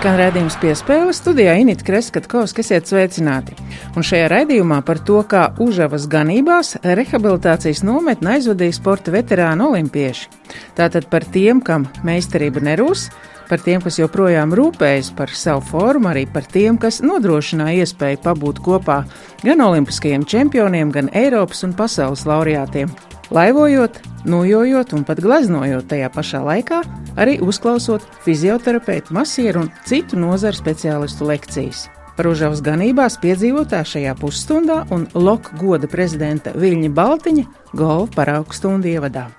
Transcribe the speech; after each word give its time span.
skan 0.00 0.14
redzējums 0.16 0.54
piespēle 0.62 1.12
studijā 1.12 1.58
Inita 1.60 1.84
Kreskatkovs, 1.84 2.54
kas 2.56 2.70
iet 2.72 2.86
sveicināti. 2.88 3.52
Un 3.92 4.06
šajā 4.06 4.30
redzējumā 4.32 4.78
par 4.86 4.96
to, 5.04 5.18
kā 5.28 5.42
Užavas 5.60 6.06
ganībās 6.08 6.70
rehabilitācijas 6.80 7.82
nometni 7.84 8.30
aizvadīja 8.38 8.78
sporta 8.78 9.12
veterāni 9.12 9.66
olimpieši. 9.66 10.30
Tātad 10.78 11.10
par 11.12 11.26
tiem, 11.34 11.60
kam 11.60 11.84
meistarība 12.06 12.64
nerūs, 12.70 13.10
par 13.50 13.60
tiem, 13.60 13.84
kas 13.84 14.00
joprojām 14.00 14.56
rūpējas 14.56 15.12
par 15.20 15.36
savu 15.36 15.66
formu, 15.68 16.08
arī 16.14 16.24
par 16.32 16.48
tiem, 16.48 16.80
kas 16.80 17.02
nodrošināja 17.04 17.84
iespēju 17.84 18.24
pabūt 18.24 18.64
kopā 18.64 19.02
gan 19.44 19.68
olimpiskajiem 19.68 20.24
čempioniem, 20.24 20.96
gan 20.96 21.12
Eiropas 21.12 21.60
un 21.68 21.76
pasaules 21.76 22.24
laureātiem 22.30 22.88
laivojot, 23.30 24.00
nojojot 24.24 24.92
un 24.92 25.04
pat 25.06 25.20
gleznojot 25.22 25.88
tajā 25.90 26.10
pašā 26.14 26.42
laikā, 26.44 26.82
arī 27.20 27.38
uzklausot 27.44 28.04
fizioterapeitu, 28.26 29.14
masieru 29.16 29.64
un 29.64 29.72
citu 29.86 30.18
nozaru 30.20 30.58
speciālistu 30.58 31.28
lekcijas. 31.30 31.88
Par 32.16 32.28
Užavas 32.28 32.60
ganībās 32.60 33.16
piedzīvotā 33.22 33.80
šajā 33.86 34.12
pusstundā 34.20 34.82
un 34.92 35.06
Loka 35.16 35.56
goda 35.56 35.88
prezidenta 35.88 36.52
Viļņa 36.52 36.90
Baltiņa 36.92 37.46
golfa 37.72 38.12
paraugu 38.18 38.56
stundu 38.56 38.92
ievadā. 38.92 39.30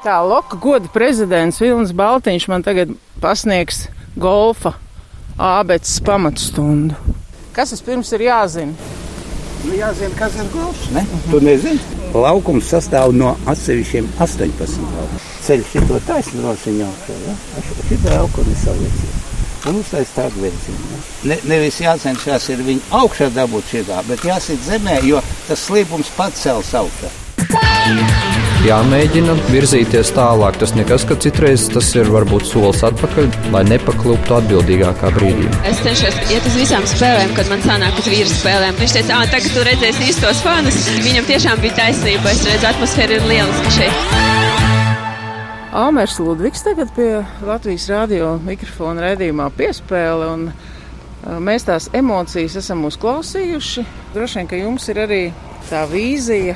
Tā 0.00 0.22
Loka 0.24 0.56
goda 0.56 0.88
prezidents 0.88 1.58
Vilnis 1.60 1.90
Baltiņš 1.92 2.46
man 2.48 2.62
tagad 2.64 2.94
pasniegs 3.20 3.82
golfa 4.16 4.72
ābeces 5.36 5.98
pamatstundu. 6.06 6.96
Kas 7.52 7.74
vispirms 7.74 8.08
ir 8.16 8.24
jāzina? 8.24 8.88
Nu, 9.66 9.74
jāzina, 9.76 10.16
kas 10.16 10.38
ir 10.40 10.48
golfs. 10.54 10.88
Ne? 10.94 11.02
Uh 11.04 11.12
-huh. 11.12 11.30
Tu 11.30 11.40
nezini? 11.44 11.80
Laukums 12.14 12.72
sastāv 12.72 13.12
no 13.12 13.36
atsevišķiem 13.46 14.08
18 14.18 14.88
laukiem. 14.96 15.20
Ceļš 15.44 15.68
šito 15.72 16.00
taisnu 16.06 16.42
rosiņu 16.48 16.88
augšā, 16.88 17.20
ja? 17.26 17.34
Šitā 17.90 18.18
auguma 18.18 18.56
saliecina. 18.64 19.14
Un 19.68 19.80
uztais 19.80 20.16
tādu 20.16 20.40
virzienu. 20.40 21.04
Ne, 21.24 21.38
nevis 21.44 21.80
jācenšas 21.80 22.48
ir 22.48 22.58
viņu 22.58 22.80
augšā 22.90 23.28
dabūt 23.34 23.64
šitā, 23.72 24.02
bet 24.08 24.24
jāsit 24.24 24.64
zemē, 24.64 25.04
jo 25.04 25.22
tas 25.48 25.68
slīpums 25.68 26.16
pats 26.16 26.40
cels 26.40 26.74
augšā 26.74 27.10
jāmēģina 28.66 29.34
virzīties 29.50 30.12
tālāk. 30.16 30.58
Tas 30.60 30.74
nekas, 30.76 31.04
ka 31.08 31.16
citreiz 31.20 31.66
tas 31.72 31.88
ir 31.96 32.10
varbūt 32.12 32.46
solis 32.48 32.82
atpakaļ, 32.86 33.28
lai 33.54 33.62
nepaklūptu 33.68 34.36
atbildīgākā 34.36 35.12
brīdī. 35.16 35.48
Es 35.68 35.80
cenšos 35.84 36.18
iet 36.32 36.48
uz 36.48 36.58
visām 36.60 36.86
spēlēm, 36.88 37.34
kad 37.38 37.50
man 37.52 37.64
sanāk 37.64 38.00
uz 38.02 38.08
vīru 38.10 38.30
spēlēm. 38.32 38.76
Viņš 38.80 38.96
teica, 38.98 39.20
ah, 39.20 39.28
tagad 39.32 39.54
tu 39.54 39.64
redzēsi 39.66 40.10
īstos 40.10 40.42
fanus. 40.44 40.80
Viņam 41.06 41.28
tiešām 41.30 41.62
bija 41.64 41.78
taisnība. 41.80 42.34
Es 42.34 42.44
redzu, 42.48 42.68
atmosfēra 42.72 43.16
ir 43.16 43.28
lieliska 43.30 43.76
šeit. 43.78 43.94
Almērs 45.80 46.18
Ludvigs 46.18 46.64
tagad 46.66 46.90
pie 46.96 47.12
Latvijas 47.46 47.86
radio 47.92 48.34
mikrofona 48.44 49.10
redzījumā 49.10 49.48
piespēle. 49.56 50.34
Un... 50.34 50.50
Mēs 51.20 51.66
tās 51.68 51.90
emocijas 51.92 52.54
esam 52.56 52.86
uzklausījuši. 52.88 53.82
Droši 54.14 54.38
vien, 54.38 54.46
ka 54.48 54.56
jums 54.56 54.86
ir 54.88 55.02
arī 55.02 55.18
tā 55.68 55.82
vīzija, 55.90 56.54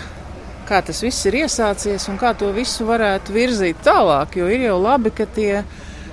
kā 0.69 0.81
tas 0.85 1.03
viss 1.05 1.27
ir 1.29 1.41
iesācies 1.45 2.09
un 2.11 2.19
kā 2.21 2.35
to 2.39 2.51
visu 2.55 2.87
varētu 2.89 3.35
virzīt 3.35 3.83
tālāk. 3.85 4.39
Jo 4.41 4.49
ir 4.51 4.67
jau 4.67 4.79
labi, 4.83 5.13
ka 5.15 5.27
tie 5.27 5.63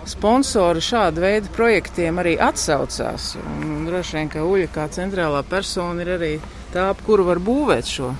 sponsori 0.09 0.81
šāda 0.83 1.21
veida 1.23 1.51
projektiem 1.55 2.19
arī 2.21 2.35
atsaucās. 2.41 3.35
Un 3.41 3.85
droši 3.87 4.17
vien, 4.17 4.31
ka 4.31 4.45
Uļa 4.45 4.69
kā 4.73 4.87
centrālā 4.93 5.43
persona 5.47 6.03
ir 6.03 6.15
arī 6.17 6.31
tā, 6.73 6.89
ap 6.91 7.03
kuru 7.05 7.27
var 7.29 7.41
būvēt 7.43 7.89
šo 7.89 8.11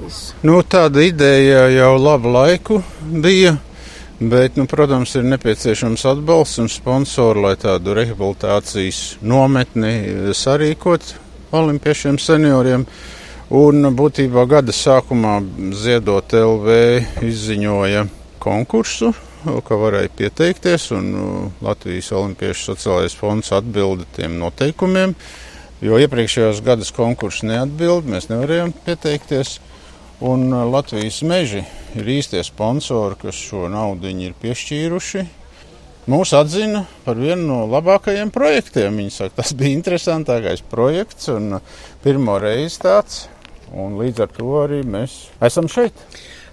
visu. 0.00 0.38
Nu, 0.46 0.60
tāda 0.62 1.04
ideja 1.04 1.66
jau 1.74 1.94
labu 1.98 2.32
laiku 2.34 2.82
bija. 3.00 3.56
Bet, 4.20 4.58
nu, 4.60 4.66
protams, 4.68 5.14
ir 5.16 5.24
nepieciešams 5.24 6.02
atbalsts 6.10 6.60
un 6.60 6.66
sponsori, 6.68 7.40
lai 7.40 7.54
tādu 7.56 7.94
rehabilitācijas 7.96 9.16
nometni 9.24 10.34
sarīkot 10.36 11.14
olimpiešiem 11.56 12.18
senioriem. 12.20 12.84
Uh, 12.84 13.19
Un 13.50 13.82
būtībā 13.98 14.44
gada 14.46 14.70
sākumā 14.70 15.40
Ziedot 15.74 16.30
LV 16.38 16.74
izziņoja 17.26 18.04
konkursu, 18.38 19.08
ka 19.66 19.78
varēja 19.80 20.12
pieteikties, 20.14 20.84
un 20.94 21.08
Latvijas 21.58 22.12
Olimpiešu 22.14 22.68
sociālais 22.68 23.16
fonds 23.18 23.50
atbilda 23.50 24.06
tiem 24.14 24.36
noteikumiem. 24.38 25.16
Jo 25.82 25.98
iepriekšējos 25.98 26.60
gados 26.62 26.92
konkurss 26.94 27.42
neatbild, 27.42 28.06
mēs 28.06 28.28
nevarējām 28.30 28.70
pieteikties. 28.86 29.56
Un 30.22 30.46
Latvijas 30.70 31.18
meži 31.26 31.64
ir 31.98 32.12
īstie 32.20 32.44
sponsori, 32.46 33.18
kas 33.18 33.34
šo 33.34 33.64
naudu 33.72 34.14
ir 34.14 34.38
piešķīruši. 34.44 35.26
Mūsu 36.06 36.38
atzina 36.38 36.84
par 37.02 37.18
vienu 37.18 37.48
no 37.50 37.58
labākajiem 37.66 38.30
projektiem. 38.30 39.02
Viņi 39.02 39.16
saka, 39.16 39.40
tas 39.42 39.56
bija 39.58 39.74
interesantākais 39.74 40.62
projekts 40.70 41.34
un 41.34 41.58
pirmo 42.06 42.38
reizi 42.38 42.84
tāds. 42.86 43.24
Un 43.70 43.96
līdz 44.00 44.24
ar 44.24 44.30
to 44.34 44.50
arī 44.64 44.82
mēs 44.86 45.26
esam 45.46 45.68
šeit. 45.70 45.94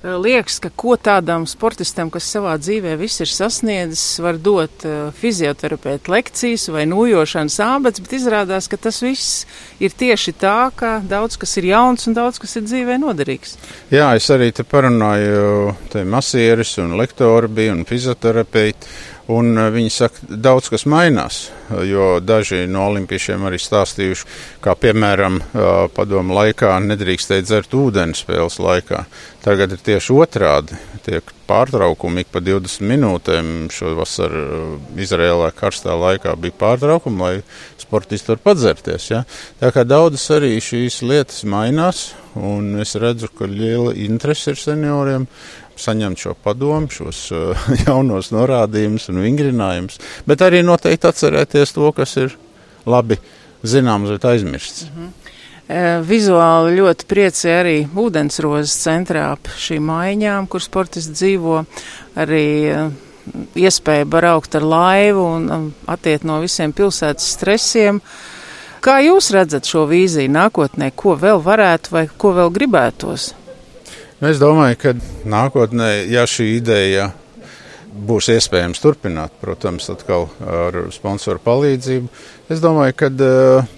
Liekas, 0.05 0.59
ka 0.61 0.69
ko 0.77 0.93
tādam 1.01 1.47
sportistam, 1.49 2.11
kas 2.13 2.27
savā 2.29 2.53
dzīvē 2.61 2.93
viss 2.99 3.17
ir 3.23 3.31
sasniedzis, 3.31 4.19
var 4.21 4.37
dot 4.37 4.85
fizioterapeita 5.17 6.13
lekcijas 6.13 6.67
vai 6.69 6.85
nojošanas 6.85 7.57
ābets, 7.65 8.03
bet 8.05 8.13
izrādās, 8.19 8.69
ka 8.69 8.77
tas 8.77 9.01
viss 9.01 9.47
ir 9.81 9.95
tieši 9.97 10.35
tā, 10.37 10.69
ka 10.77 10.99
daudz 11.01 11.39
kas 11.41 11.57
ir 11.57 11.71
jauns 11.71 12.05
un 12.05 12.13
daudz 12.13 12.37
kas 12.43 12.53
ir 12.59 12.67
dzīvē 12.69 12.99
noderīgs. 13.01 13.57
Jā, 13.89 14.13
es 14.13 14.29
arī 14.29 14.51
te 14.53 14.67
parunāju, 14.69 15.73
te 15.89 16.05
masieris 16.05 16.77
un 16.83 16.93
lektori 17.01 17.49
bija 17.49 17.73
un 17.73 17.85
fizioterapeiti. 17.89 18.93
Un 19.33 19.57
eh, 19.59 19.69
viņi 19.73 19.91
saka, 19.91 20.27
daudz 20.29 20.69
kas 20.71 20.85
mainās, 20.87 21.39
jo 21.83 22.17
daži 22.23 22.63
no 22.71 22.85
olimpiešiem 22.87 23.43
arī 23.49 23.59
stāstījuši, 23.59 24.27
kā 24.63 24.75
piemēram 24.79 25.41
eh, 25.41 25.71
padomu 25.95 26.37
laikā 26.37 26.77
nedrīkstēja 26.85 27.47
dzert 27.47 27.75
ūdeni 27.75 28.15
spēles 28.15 28.59
laikā. 28.63 29.03
Tagad 29.43 29.75
ir 29.75 29.83
tieši 29.83 30.15
otrādi. 30.15 30.79
Tiek 31.03 31.35
pārtraukumi 31.47 32.23
ik 32.23 32.31
pa 32.31 32.41
20 32.43 32.87
minūtēm. 32.87 33.51
Šovasar 33.75 34.39
eh, 34.39 35.03
Izrēlā 35.03 35.51
karstā 35.55 35.99
laikā 35.99 36.37
bija 36.39 36.55
pārtraukumi, 36.63 37.19
lai 37.19 37.35
sportisti 37.83 38.31
var 38.31 38.43
padzerties. 38.47 39.11
Ja? 39.11 39.23
Tā 39.59 39.75
kā 39.75 39.83
daudzas 39.87 40.23
arī 40.39 40.55
šīs 40.63 41.01
lietas 41.03 41.43
mainās, 41.47 42.13
un 42.35 42.77
es 42.79 42.95
redzu, 42.95 43.27
ka 43.35 43.47
liela 43.51 43.91
interese 44.07 44.55
ir 44.55 44.61
senioriem 44.61 45.27
saņemt 45.77 46.23
šo 46.23 46.33
padomu, 46.43 46.89
šos 46.91 47.21
uh, 47.35 47.67
jaunos 47.85 48.31
norādījumus 48.35 49.09
un 49.13 49.21
vingrinājumus, 49.25 50.01
bet 50.29 50.43
arī 50.45 50.63
noteikti 50.65 51.09
atcerēties 51.09 51.75
to, 51.77 51.91
kas 51.95 52.17
ir 52.21 52.37
labi 52.87 53.19
zināms, 53.67 54.11
bet 54.15 54.25
aizmirsts. 54.25 54.89
Mm 54.89 55.01
-hmm. 55.05 55.15
Vizuāli 56.07 56.77
ļoti 56.77 57.05
priecē 57.11 57.49
arī 57.59 57.87
ūdensrozes 57.91 58.71
centrā 58.85 59.31
ap 59.33 59.49
šīm 59.59 59.83
maiņām, 59.83 60.47
kur 60.47 60.63
sportisti 60.63 61.11
dzīvo, 61.11 61.65
arī 62.15 62.45
iespēja 63.55 64.05
braukt 64.05 64.55
ar 64.55 64.63
laivu 64.63 65.25
un 65.25 65.73
attiet 65.85 66.23
no 66.23 66.39
visiem 66.39 66.71
pilsētas 66.71 67.33
stresiem. 67.35 67.99
Kā 68.79 68.99
jūs 69.03 69.31
redzat 69.35 69.67
šo 69.67 69.83
vīziju 69.89 70.31
nākotnē, 70.31 70.91
ko 70.95 71.17
vēl 71.19 71.41
varētu 71.43 71.91
vai 71.91 72.07
ko 72.17 72.31
vēl 72.37 72.53
gribētos? 72.53 73.33
Nu, 74.17 74.31
es 74.31 74.39
domāju, 74.41 74.77
ka 74.81 74.91
nākotnē, 75.29 75.91
ja 76.09 76.23
šī 76.25 76.47
ideja 76.55 77.11
būs 78.07 78.31
iespējams 78.33 78.81
turpināt, 78.81 79.35
protams, 79.37 79.91
atkal 79.93 80.25
ar 80.41 80.77
sponsoru 80.89 81.37
palīdzību, 81.45 82.09
es 82.49 82.63
domāju, 82.63 82.95
ka 82.97 83.11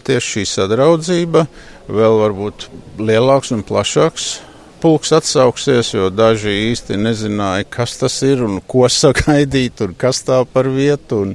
tieši 0.07 0.31
šī 0.37 0.45
sadraudzība 0.47 1.43
vēl 1.91 2.15
var 2.21 2.37
būt 2.37 2.69
lielāks 3.03 3.51
un 3.51 3.65
plašāks. 3.67 4.29
Pulks 4.79 5.11
atsauksies, 5.11 5.91
jo 5.97 6.07
daži 6.07 6.55
īsti 6.69 6.95
nezināja, 6.95 7.67
kas 7.67 7.97
tas 7.99 8.15
ir 8.23 8.45
un 8.47 8.61
ko 8.63 8.87
sagaidīt, 8.87 9.83
un 9.83 9.99
kas 9.99 10.23
tā 10.23 10.39
par 10.47 10.71
vietu. 10.71 11.25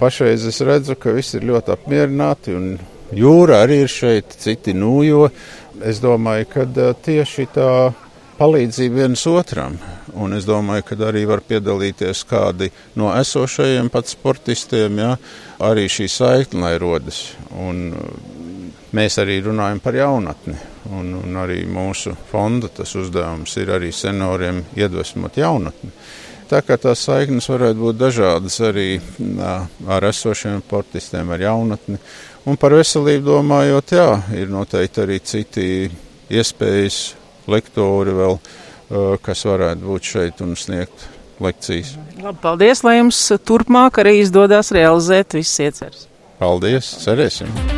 Pašreiz 0.00 0.48
es 0.48 0.64
redzu, 0.64 0.96
ka 0.96 1.12
visi 1.12 1.36
ir 1.36 1.50
ļoti 1.52 1.76
apmierināti, 1.76 2.56
un 2.56 2.78
jūra 3.12 3.60
arī 3.68 3.82
ir 3.84 3.92
šeit, 3.92 4.40
citi 4.40 4.72
nūjo. 4.72 5.26
Es 5.84 6.00
domāju, 6.00 6.48
ka 6.54 6.64
tieši 7.04 7.50
tā 7.52 7.72
palīdzību 8.38 9.00
viens 9.02 9.24
otram. 9.30 9.76
Un 10.18 10.34
es 10.36 10.46
domāju, 10.48 10.86
ka 10.88 10.98
arī 11.08 11.24
var 11.28 11.42
piedalīties 11.46 12.24
kādi 12.28 12.70
no 12.98 13.10
esošajiem 13.14 13.90
pat 13.92 14.10
sportistiem, 14.10 14.98
ja, 14.98 15.12
arī 15.68 15.88
šī 15.90 16.08
saikne, 16.10 16.72
rodas. 16.80 17.20
Un 17.58 17.90
uh, 17.92 18.38
mēs 18.96 19.18
arī 19.22 19.40
runājam 19.44 19.82
par 19.84 19.98
jaunatni. 19.98 20.56
Un, 20.88 21.12
un 21.20 21.36
arī 21.36 21.64
mūsu 21.68 22.14
fonda 22.30 22.70
uzdevums 22.80 23.56
ir 23.60 23.74
arī 23.76 23.92
senioriem 23.92 24.62
iedvesmot 24.78 25.36
jaunatni. 25.36 25.92
Tā 26.48 26.62
kā 26.64 26.78
tās 26.80 27.02
saiknes 27.04 27.44
varētu 27.50 27.76
būt 27.76 27.96
dažādas 28.00 28.54
arī 28.64 28.94
ar 29.84 30.04
esošiem 30.08 30.62
sportistiem, 30.62 31.28
ar 31.28 31.44
jaunatni. 31.44 31.98
Un 32.48 32.56
par 32.56 32.72
veselību 32.72 33.26
domājot, 33.26 33.92
jā, 33.92 34.08
ir 34.32 34.48
noteikti 34.48 35.02
arī 35.04 35.18
citi 35.20 35.66
iespējas, 36.32 37.02
lektori 37.48 38.14
vēl, 38.16 38.38
kas 39.24 39.44
varētu 39.48 39.88
būt 39.88 40.12
šeit 40.12 40.44
un 40.44 40.54
sniegt 40.58 41.08
lekcijas. 41.42 41.96
Labi, 42.20 42.38
paldies, 42.42 42.84
lai 42.86 42.98
jums 42.98 43.20
turpmāk 43.46 44.02
arī 44.02 44.18
izdodas 44.22 44.72
realizēt 44.74 45.38
visas 45.38 45.66
ieceres. 45.68 46.06
Paldies, 46.38 46.94
cerēsim! 47.04 47.77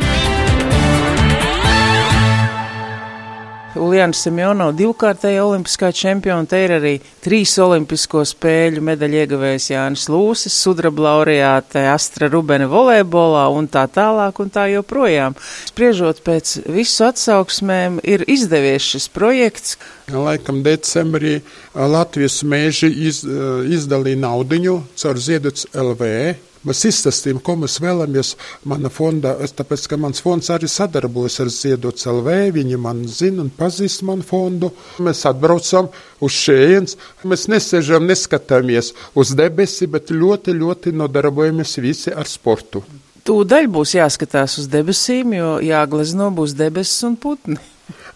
Uljāna 3.78 4.16
Semjonova 4.16 4.74
divkārtēja 4.74 5.44
olimpiskā 5.46 5.92
čempiona, 5.94 6.42
te 6.50 6.58
ir 6.64 6.72
arī 6.74 6.92
trīs 7.22 7.52
olimpisko 7.62 8.24
spēļu 8.26 8.82
medaļu 8.82 9.20
ieguvējs 9.20 9.68
Jānis 9.70 10.08
Lūsis, 10.10 10.56
sudraba 10.58 11.04
laureāte 11.06 11.84
Astra 11.92 12.26
Rubene 12.32 12.66
volejbolā 12.70 13.44
un 13.54 13.70
tā 13.70 13.84
tālāk 13.86 14.42
un 14.42 14.50
tā 14.50 14.66
joprojām. 14.72 15.38
Spriežot 15.70 16.24
pēc 16.26 16.56
visu 16.66 17.06
atsauksmēm, 17.06 18.02
ir 18.02 18.26
izdevies 18.26 18.90
šis 18.90 19.06
projekts. 19.14 19.78
Laikam 20.10 20.64
decembrī 20.66 21.38
Latvijas 21.70 22.42
mēži 22.42 22.90
iz, 23.06 23.22
izdalīja 23.70 24.24
naudiņu 24.26 24.78
caur 24.98 25.22
Ziedots 25.22 25.70
LV 25.70 26.49
Mēs 26.68 26.82
izstāstījām, 26.90 27.38
ko 27.40 27.54
mēs 27.62 27.78
vēlamies 27.80 28.34
mana 28.68 28.90
fonda, 28.92 29.32
tāpēc, 29.56 29.86
ka 29.88 29.96
mans 29.96 30.20
fonds 30.20 30.50
arī 30.52 30.68
sadarbojas 30.68 31.38
ar 31.40 31.48
Ziedots 31.54 32.04
LV, 32.10 32.34
viņi 32.52 32.80
man 32.80 33.00
zina 33.08 33.46
un 33.46 33.48
pazīst 33.56 34.04
manu 34.04 34.26
fondu. 34.28 34.68
Mēs 35.00 35.24
atbraucam 35.30 35.88
uz 36.20 36.36
šejienes, 36.36 36.98
mēs 37.24 37.46
nesēžam, 37.48 38.04
neskatāmies 38.10 38.92
uz 39.16 39.32
debesi, 39.38 39.88
bet 39.88 40.12
ļoti, 40.12 40.58
ļoti 40.60 40.92
nodarbojamies 41.00 41.78
visi 41.80 42.12
ar 42.12 42.28
sportu. 42.28 42.84
Tūdaļ 43.24 43.72
būs 43.72 43.96
jāskatās 43.96 44.60
uz 44.60 44.68
debesīm, 44.68 45.32
jo 45.40 45.56
jāglezno 45.64 46.28
būs 46.36 46.52
debesis 46.60 47.08
un 47.08 47.16
putni. 47.20 47.56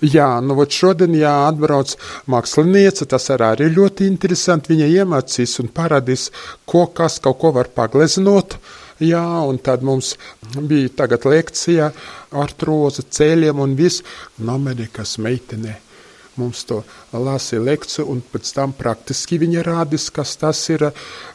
Jā, 0.03 0.41
nu 0.43 0.57
vat 0.59 0.75
šodien 0.75 1.15
jāatbrauc 1.15 1.95
māksliniece, 2.31 3.07
tas 3.11 3.31
arī, 3.35 3.51
arī 3.55 3.69
ļoti 3.77 4.09
interesanti. 4.11 4.75
Viņa 4.75 4.89
iemācīs 5.03 5.59
un 5.63 5.71
parādīs, 5.75 6.31
ko 6.67 6.87
kas 6.87 7.21
kaut 7.23 7.39
ko 7.43 7.53
var 7.55 7.71
pagleznot. 7.75 8.59
Jā, 9.03 9.25
un 9.47 9.59
tad 9.59 9.83
mums 9.83 10.15
bija 10.55 10.93
tagad 11.03 11.27
lekcija 11.27 11.91
ar 12.35 12.53
troza 12.59 13.03
ceļiem 13.03 13.63
un 13.63 13.75
viss. 13.79 14.05
Un 14.39 14.53
Amerikas 14.55 15.17
meitene 15.19 15.81
mums 16.37 16.65
to 16.67 16.81
lasīja 17.13 17.63
lekciju, 17.63 18.07
un 18.11 18.23
pēc 18.33 18.55
tam 18.57 18.73
praktiski 18.75 19.39
viņa 19.43 19.63
rādīs, 19.67 20.09
kas 20.15 20.35
tas 20.41 20.63
ir 20.75 20.89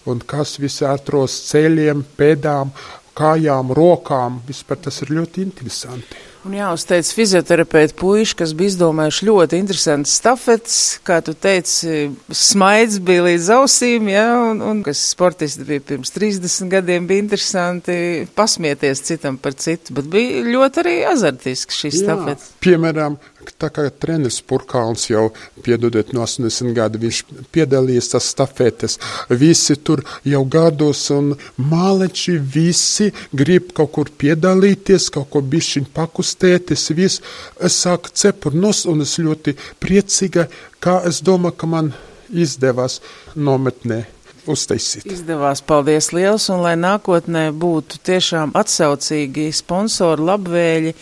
un 0.09 0.19
kas 0.19 0.57
visi 0.59 0.88
atros 0.88 1.38
ceļiem, 1.51 2.03
pēdām, 2.19 2.73
kājām, 3.15 3.71
rokām. 3.75 4.41
Vispār 4.47 4.83
tas 4.88 5.01
ir 5.03 5.15
ļoti 5.19 5.47
interesanti. 5.47 6.28
Un 6.49 6.55
jāuzteic 6.57 7.05
fizioterapeiti 7.13 7.93
puiši, 7.93 8.33
kas 8.39 8.55
bija 8.57 8.71
izdomājuši 8.71 9.25
ļoti 9.27 9.57
interesantas 9.61 10.15
stafetes, 10.17 10.77
kā 11.05 11.19
tu 11.21 11.35
teici, 11.37 12.07
smaids 12.33 12.95
bija 13.05 13.27
līdz 13.27 13.51
ausīm, 13.53 14.07
ja, 14.09 14.23
un, 14.47 14.63
un 14.65 14.79
kas 14.81 15.03
sportisti 15.11 15.67
bija 15.67 15.83
pirms 15.91 16.09
30 16.15 16.71
gadiem, 16.71 17.05
bija 17.05 17.21
interesanti. 17.21 17.99
Pasmieties 18.33 19.05
citam 19.05 19.37
par 19.37 19.53
citu, 19.61 19.93
bet 19.99 20.09
bija 20.09 20.41
ļoti 20.47 20.81
arī 20.81 20.95
azartiski 21.11 21.77
šīs 21.83 22.01
stafetes. 22.01 22.49
Piemēram, 22.65 23.19
tā 23.59 23.69
kā 23.74 23.86
treneris 23.91 24.39
Purkāns 24.45 25.07
jau, 25.09 25.30
piedodiet, 25.65 26.13
no 26.15 26.24
80 26.25 26.74
gadu, 26.75 27.01
viņš 27.01 27.21
piedalījies 27.53 28.12
tas 28.13 28.30
stafetes, 28.33 29.00
visi 29.30 29.75
tur 29.75 30.03
jau 30.27 30.44
gados, 30.45 31.06
un 31.15 31.33
māleči 31.57 32.38
visi 32.39 33.09
grib 33.31 33.74
kaut 33.77 33.94
kur 33.95 34.12
piedalīties, 34.21 35.09
kaut 35.15 35.30
ko 35.33 35.41
bišķiņ 35.41 35.89
pakustēties, 35.95 36.89
viss. 36.97 37.24
Es 37.59 37.80
sāku 37.83 38.13
cepurnos, 38.13 38.86
un 38.89 39.03
es 39.06 39.18
ļoti 39.21 39.56
priecīga, 39.81 40.47
kā 40.83 41.00
es 41.09 41.24
domāju, 41.25 41.59
ka 41.59 41.69
man 41.69 41.92
izdevās 42.30 43.00
nometnē 43.35 44.03
uztaisīt. 44.50 45.07
Izdevās, 45.09 45.62
paldies 45.65 46.12
liels, 46.15 46.47
un 46.53 46.63
lai 46.63 46.75
nākotnē 46.80 47.50
būtu 47.56 48.00
tiešām 48.07 48.53
atsaucīgi 48.57 49.50
sponsori, 49.56 50.25
labvēļi, 50.30 50.95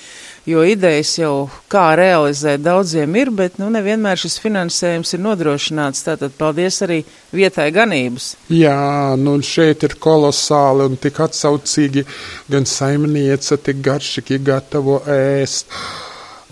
jo 0.48 0.64
idejas 0.64 1.12
jau 1.20 1.50
kā 1.72 1.90
realizēt 2.00 2.64
daudziem 2.64 3.16
ir, 3.20 3.32
bet 3.36 3.60
nu 3.60 3.70
nevienmēr 3.74 4.20
šis 4.20 4.40
finansējums 4.44 5.14
ir 5.18 5.24
nodrošināts. 5.26 6.06
Tātad 6.08 6.36
paldies 6.40 6.80
arī 6.86 7.02
vietai 7.36 7.70
ganības. 7.76 8.34
Jā, 8.54 9.16
nu 9.20 9.38
šeit 9.44 9.84
ir 9.88 9.98
kolosāli 10.02 10.88
un 10.88 10.98
tik 11.02 11.20
atsaucīgi 11.28 12.06
gan 12.52 12.68
saimniece, 12.70 13.60
tik 13.60 13.84
garšīgi 13.86 14.42
gatavo 14.48 15.02
ēst 15.12 15.74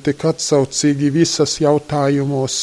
tik 0.06 0.22
atsaucīgi 0.30 1.10
visas 1.10 1.56
jautājumos 1.58 2.58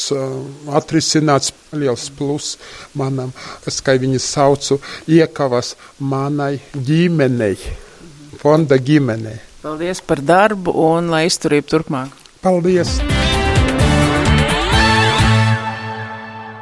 atrisināts 0.79 1.51
liels 1.75 2.05
plus 2.15 2.53
manam, 2.95 3.33
es 3.67 3.81
kā 3.83 3.97
viņu 3.99 4.21
saucu, 4.23 4.79
iekavas 5.11 5.73
manai 5.99 6.53
ģimenei, 6.71 7.57
fonda 8.39 8.79
ģimenei. 8.79 9.52
Paldies 9.63 10.01
par 10.03 10.19
darbu 10.19 10.73
un 10.75 11.07
lai 11.07 11.21
izturību 11.29 11.69
turpmāk. 11.71 12.11
Paldies! 12.43 12.97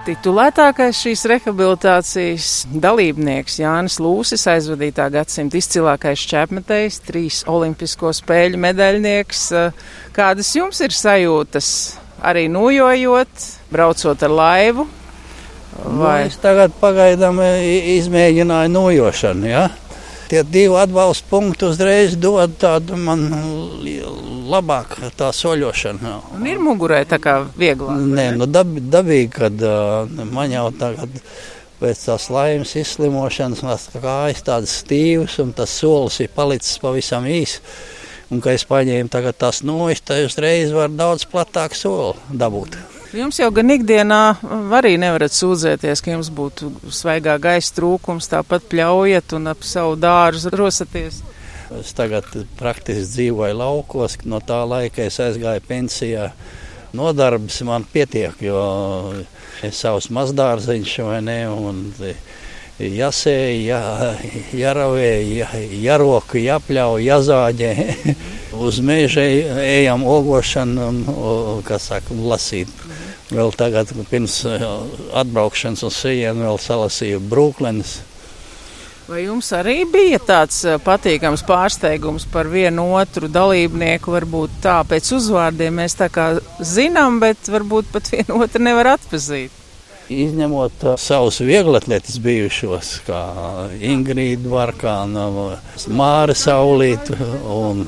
Titulētākais 0.05 0.99
šīs 1.01 1.23
rehabilitācijas 1.31 2.51
dalībnieks 2.83 3.57
Jānis 3.63 3.97
Lūsis, 4.01 4.45
aizvadītā 4.53 5.09
gadsimta 5.13 5.57
izcilākais 5.57 6.27
čēpmetējs, 6.29 7.01
trīs 7.09 7.41
olimpisko 7.49 8.13
spēļu 8.21 8.61
medaļnieks. 8.69 9.43
Kādas 10.13 10.53
jums 10.57 10.85
ir 10.85 10.93
sajūtas 10.93 11.73
arī 12.21 12.47
nojojot, 12.53 13.51
braucot 13.73 14.29
ar 14.29 14.39
laivu? 14.43 14.85
Vai? 15.81 16.19
Nu, 16.21 16.29
es 16.29 16.37
tagad 16.41 16.77
pagaidām 16.77 17.41
izmēģināju 17.97 18.77
nojošanu. 18.77 19.49
Ja? 19.49 19.69
Tie 20.31 20.43
divi 20.47 20.77
atbalsta 20.79 21.27
punkti 21.29 21.67
uzreiz 21.67 22.15
dod 22.19 22.55
tādu 22.61 22.97
man 22.99 23.25
labāku 24.51 25.11
tā 25.19 25.31
soļošanu. 25.35 26.17
Un 26.37 26.45
ir 26.47 26.61
mugurē 26.63 27.03
tā 27.09 27.19
kā 27.23 27.41
vieglāk? 27.59 27.99
Nē, 27.99 28.29
nu 28.39 28.47
dab, 28.47 28.71
dabīgi, 28.93 29.31
kad 29.35 29.65
man 30.31 30.53
jau 30.55 30.69
tagad 30.79 31.19
pēc 31.81 32.05
tās 32.05 32.29
laimes 32.31 32.75
izslimošanas 32.77 33.63
mans 33.65 33.89
kājas 33.95 34.45
tādas 34.45 34.77
stīvas 34.83 35.39
un 35.43 35.51
tas 35.57 35.73
solis 35.81 36.21
ir 36.21 36.31
palicis 36.35 36.79
pavisam 36.83 37.27
īs. 37.27 37.59
Un, 38.31 38.39
kad 38.39 38.55
es 38.55 38.63
paņēmu 38.63 39.11
tagad 39.11 39.35
tās 39.43 39.59
nojas, 39.67 39.99
tad 40.07 40.23
uzreiz 40.23 40.71
var 40.71 40.93
daudz 40.95 41.27
platāk 41.27 41.75
soli 41.75 42.15
dabūt. 42.31 42.79
Jums 43.11 43.41
jau 43.41 43.49
gan 43.51 43.67
ikdienā 43.73 44.17
arī 44.77 44.93
nevarat 44.95 45.33
sūdzēties, 45.35 45.99
ka 45.99 46.13
jums 46.13 46.29
būtu 46.31 46.69
svaigā 46.95 47.33
gaisa 47.43 47.73
trūkums, 47.75 48.29
tāpat 48.31 48.69
pļaujat 48.71 49.35
un 49.35 49.51
ap 49.51 49.65
savu 49.67 49.97
dārzu 49.99 50.53
rosaties. 50.55 51.17
Es 51.75 51.91
tagad 51.95 52.29
praktiski 52.59 53.03
dzīvoju 53.09 53.57
laukos, 53.59 54.15
no 54.23 54.39
tā 54.39 54.61
laika 54.63 55.03
es 55.03 55.19
aizgāju 55.23 55.63
pensijā. 55.67 56.29
Nodarbs 56.95 57.59
man 57.67 57.83
pietiek, 57.91 58.35
jo 58.43 58.61
es 59.63 59.83
savus 59.83 60.07
mazdārziņš 60.11 60.97
vai 61.07 61.19
ne, 61.27 61.39
un 61.51 61.83
jāsēja, 62.79 63.59
jā, 63.59 63.81
jāravē, 64.55 65.11
jā, 65.35 65.49
jāroka, 65.83 66.39
jāpļauj, 66.39 67.09
jāzāģē. 67.11 67.73
Uz 68.51 68.79
meža 68.83 69.23
ejam 69.63 70.03
ogošanu 70.03 70.87
un, 70.91 71.03
kā 71.63 71.79
saka, 71.79 72.13
lasīt. 72.13 72.71
Vēl 73.31 73.53
tagad, 73.55 73.91
pirms 74.09 74.41
eh, 74.43 74.63
atbraukšanas 75.15 75.85
uz 75.87 75.99
Sienu, 76.01 76.43
vēl 76.43 76.57
salasīju 76.59 77.21
Brooklyn. 77.31 77.79
Vai 79.07 79.21
jums 79.23 79.47
arī 79.55 79.85
bija 79.87 80.19
tāds 80.19 80.57
eh, 80.67 80.75
patīkams 80.83 81.45
pārsteigums 81.47 82.27
par 82.31 82.49
vienu 82.51 82.89
otru 82.99 83.31
dalībnieku? 83.31 84.11
Varbūt 84.17 84.59
tā 84.65 84.81
pēc 84.87 85.13
uzvārdiem 85.15 85.79
mēs 85.79 85.95
tā 85.99 86.09
kā 86.11 86.27
zinām, 86.59 87.21
bet 87.23 87.47
varbūt 87.47 87.95
pat 87.95 88.11
vienu 88.11 88.43
otru 88.43 88.63
nevar 88.67 88.97
atpazīt. 88.97 89.55
Izņemot 90.11 90.83
savus 90.99 91.39
vieglatlētus 91.39 92.19
bijušos, 92.19 92.91
kā 93.07 93.21
Ingrīda 93.79 94.51
Varkāna, 94.51 95.29
Māra 95.87 96.35
Saulīta 96.35 97.15
un 97.47 97.85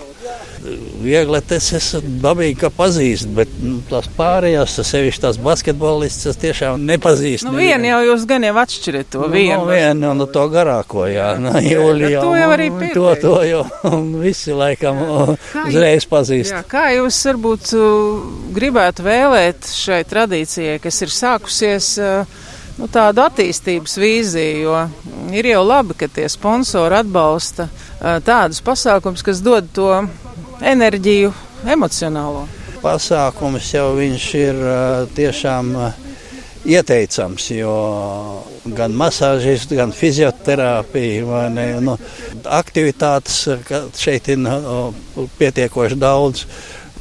viegli 1.03 1.39
tas 1.47 1.67
es 1.75 1.89
dabīgi, 2.23 2.55
ka 2.61 2.69
pazīst, 2.73 3.27
bet 3.35 3.51
nu, 3.61 3.79
tās 3.89 4.07
pārējās, 4.15 4.77
tas 4.77 4.91
sevišķi 4.93 5.23
tās 5.25 5.39
basketbolistas, 5.43 6.33
es 6.33 6.39
tiešām 6.41 6.85
nepazīstu. 6.87 7.49
Nu, 7.49 7.57
vienu 7.59 7.89
jau 7.89 7.99
jūs 8.09 8.25
gan 8.29 8.47
jau 8.47 8.55
atšķirat 8.63 9.11
to 9.13 9.25
nu, 9.25 9.31
vienu. 9.33 9.59
Nu, 9.59 9.71
vienu, 9.71 10.13
nu, 10.19 10.27
to 10.31 10.45
garāko, 10.53 11.05
jā. 11.11 11.33
Nu, 11.41 11.55
Jūlijā, 11.59 12.23
to 12.23 12.37
jau 12.39 12.49
arī 12.55 12.69
pieteikt. 12.71 12.95
To, 12.95 13.15
to 13.23 13.35
jau 13.47 13.63
visi 14.23 14.55
laikam 14.55 15.03
kā 15.51 15.67
uzreiz 15.67 16.07
pazīst. 16.09 16.55
Jā, 16.55 16.63
kā 16.69 16.87
jūs 16.95 17.19
varbūt 17.31 17.75
gribētu 18.55 19.07
vēlēt 19.07 19.69
šai 19.73 20.03
tradīcijai, 20.07 20.79
kas 20.83 21.03
ir 21.03 21.13
sākusies 21.13 21.93
nu, 22.79 22.89
tādu 22.91 23.23
attīstības 23.25 23.99
vīziju, 23.99 24.63
jo 24.63 24.83
ir 25.35 25.51
jau 25.51 25.63
labi, 25.65 25.97
ka 25.97 26.09
tie 26.11 26.29
sponsori 26.31 27.01
atbalsta 27.03 27.67
tādus 28.25 28.63
pasākums, 28.63 29.23
kas 29.25 29.43
dod 29.43 29.69
to 29.75 29.89
enerģiju 30.61 31.33
emocionālo. 31.73 32.45
Pasākums 32.83 33.69
jau 33.73 33.93
viņš 33.95 34.25
ir 34.39 34.63
tiešām 35.15 35.71
ieteicams, 36.67 37.49
jo 37.55 37.73
gan 38.75 38.95
masāžists, 38.95 39.71
gan 39.75 39.91
fizioterapija, 39.95 41.47
ne, 41.51 41.67
nu, 41.83 41.97
aktivitātes 42.47 43.41
šeit 43.99 44.29
ir 44.31 44.47
pietiekoši 45.39 45.99
daudz. 45.99 46.45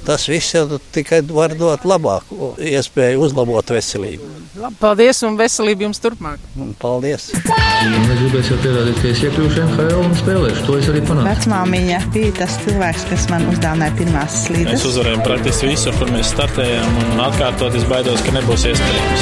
Tas 0.03 0.25
viss 0.27 0.51
jau 0.51 0.65
tikai 0.95 1.21
var 1.31 1.53
dot 1.55 1.85
labāku 1.87 2.53
iespēju 2.59 3.21
uzlabot 3.23 3.71
veselību. 3.71 4.31
Labi, 4.59 4.77
paldies 4.81 5.23
un 5.25 5.37
veselību 5.39 5.87
jums 5.87 6.03
turpmāk. 6.03 6.43
Un 6.59 6.73
paldies! 6.79 7.29
Es 7.33 8.19
gribēju 8.19 8.59
pierādīt, 8.65 8.99
ka 8.99 9.13
es 9.13 9.23
iekļūšu 9.29 9.63
NHL 9.63 10.03
un 10.03 10.17
spēlēšu. 10.19 10.65
To 10.67 10.79
es 10.81 10.91
arī 10.91 11.05
panācu. 11.07 11.29
Vecmāmiņa 11.31 12.01
bija 12.17 12.33
tas 12.41 12.59
cilvēks, 12.65 13.07
kas 13.13 13.29
man 13.31 13.47
uzdāvināja 13.53 13.97
pirmās 14.01 14.41
slīdes. 14.49 14.73
Mēs 14.75 14.89
uzvarējām 14.91 15.23
praktiski 15.29 15.71
visur, 15.71 15.97
kur 16.01 16.11
mēs 16.15 16.35
startējām, 16.35 16.99
un 17.07 17.23
atkārtot 17.29 17.79
es 17.79 17.87
baidos, 17.91 18.27
ka 18.27 18.35
nebūs 18.37 18.67
iespējams. 18.73 19.21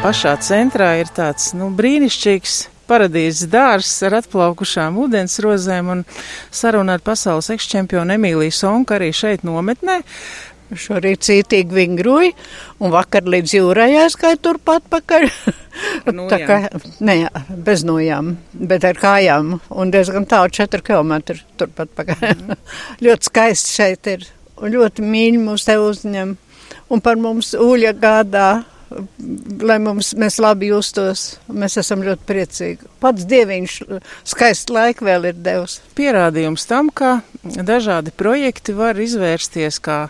Pašā 0.00 0.34
centrā 0.42 0.94
ir 1.00 1.10
tāds 1.14 1.52
nu, 1.54 1.70
brīnišķīgs 1.76 2.54
paradīzes 2.90 3.48
dārzs 3.50 4.02
ar 4.06 4.18
atplaukušām 4.20 4.98
ūdensrozēm 5.04 5.90
un 5.94 6.04
saruna 6.50 6.98
ar 6.98 7.04
pasaules 7.06 7.50
ekšķempionu 7.54 8.16
Emīliju 8.18 8.54
Sonku 8.54 8.96
arī 8.96 9.12
šeit 9.16 9.46
nometnē. 9.46 10.00
Šorīt 10.70 11.24
cītīgi 11.26 11.74
vingroju, 11.74 12.34
un 12.78 12.92
vakar 12.94 13.26
līdz 13.26 13.56
jūrai 13.56 13.88
aizgāju 14.04 14.38
turpat 14.38 14.84
pakaļ. 14.92 15.26
Tā 16.30 16.38
kā, 16.46 16.58
ne, 17.02 17.16
bez 17.66 17.82
nojām, 17.86 18.36
bet 18.54 18.86
ar 18.86 18.98
kājām, 19.00 19.56
un 19.70 19.90
diezgan 19.90 20.28
tālu 20.30 20.52
4 20.54 20.84
km 20.86 21.16
turpat 21.58 21.90
pakaļ. 21.98 22.22
Mm. 22.22 22.60
ļoti 23.06 23.30
skaisti 23.32 23.74
šeit 23.80 24.12
ir, 24.14 24.28
un 24.62 24.70
ļoti 24.76 25.06
mīļi 25.10 25.42
mūs 25.42 25.66
te 25.66 25.74
uzņem, 25.82 26.36
un 26.90 27.02
par 27.02 27.18
mums 27.18 27.50
ūļa 27.58 27.96
gādā 27.98 28.50
lai 29.62 29.76
mums, 29.82 30.12
mēs 30.18 30.38
labi 30.42 30.70
justos. 30.70 31.36
Mēs 31.50 31.78
esam 31.80 32.02
ļoti 32.04 32.26
priecīgi. 32.26 32.88
Pats 33.02 33.26
dieviņš 33.28 33.76
skaistu 34.28 34.74
laiku 34.76 35.06
vēl 35.06 35.30
ir 35.30 35.38
devis. 35.40 35.78
Pierādījums 35.98 36.66
tam, 36.68 36.90
ka 36.92 37.20
dažādi 37.42 38.12
projekti 38.16 38.74
var 38.76 38.98
izvērsties 39.00 39.80
kā 39.84 40.00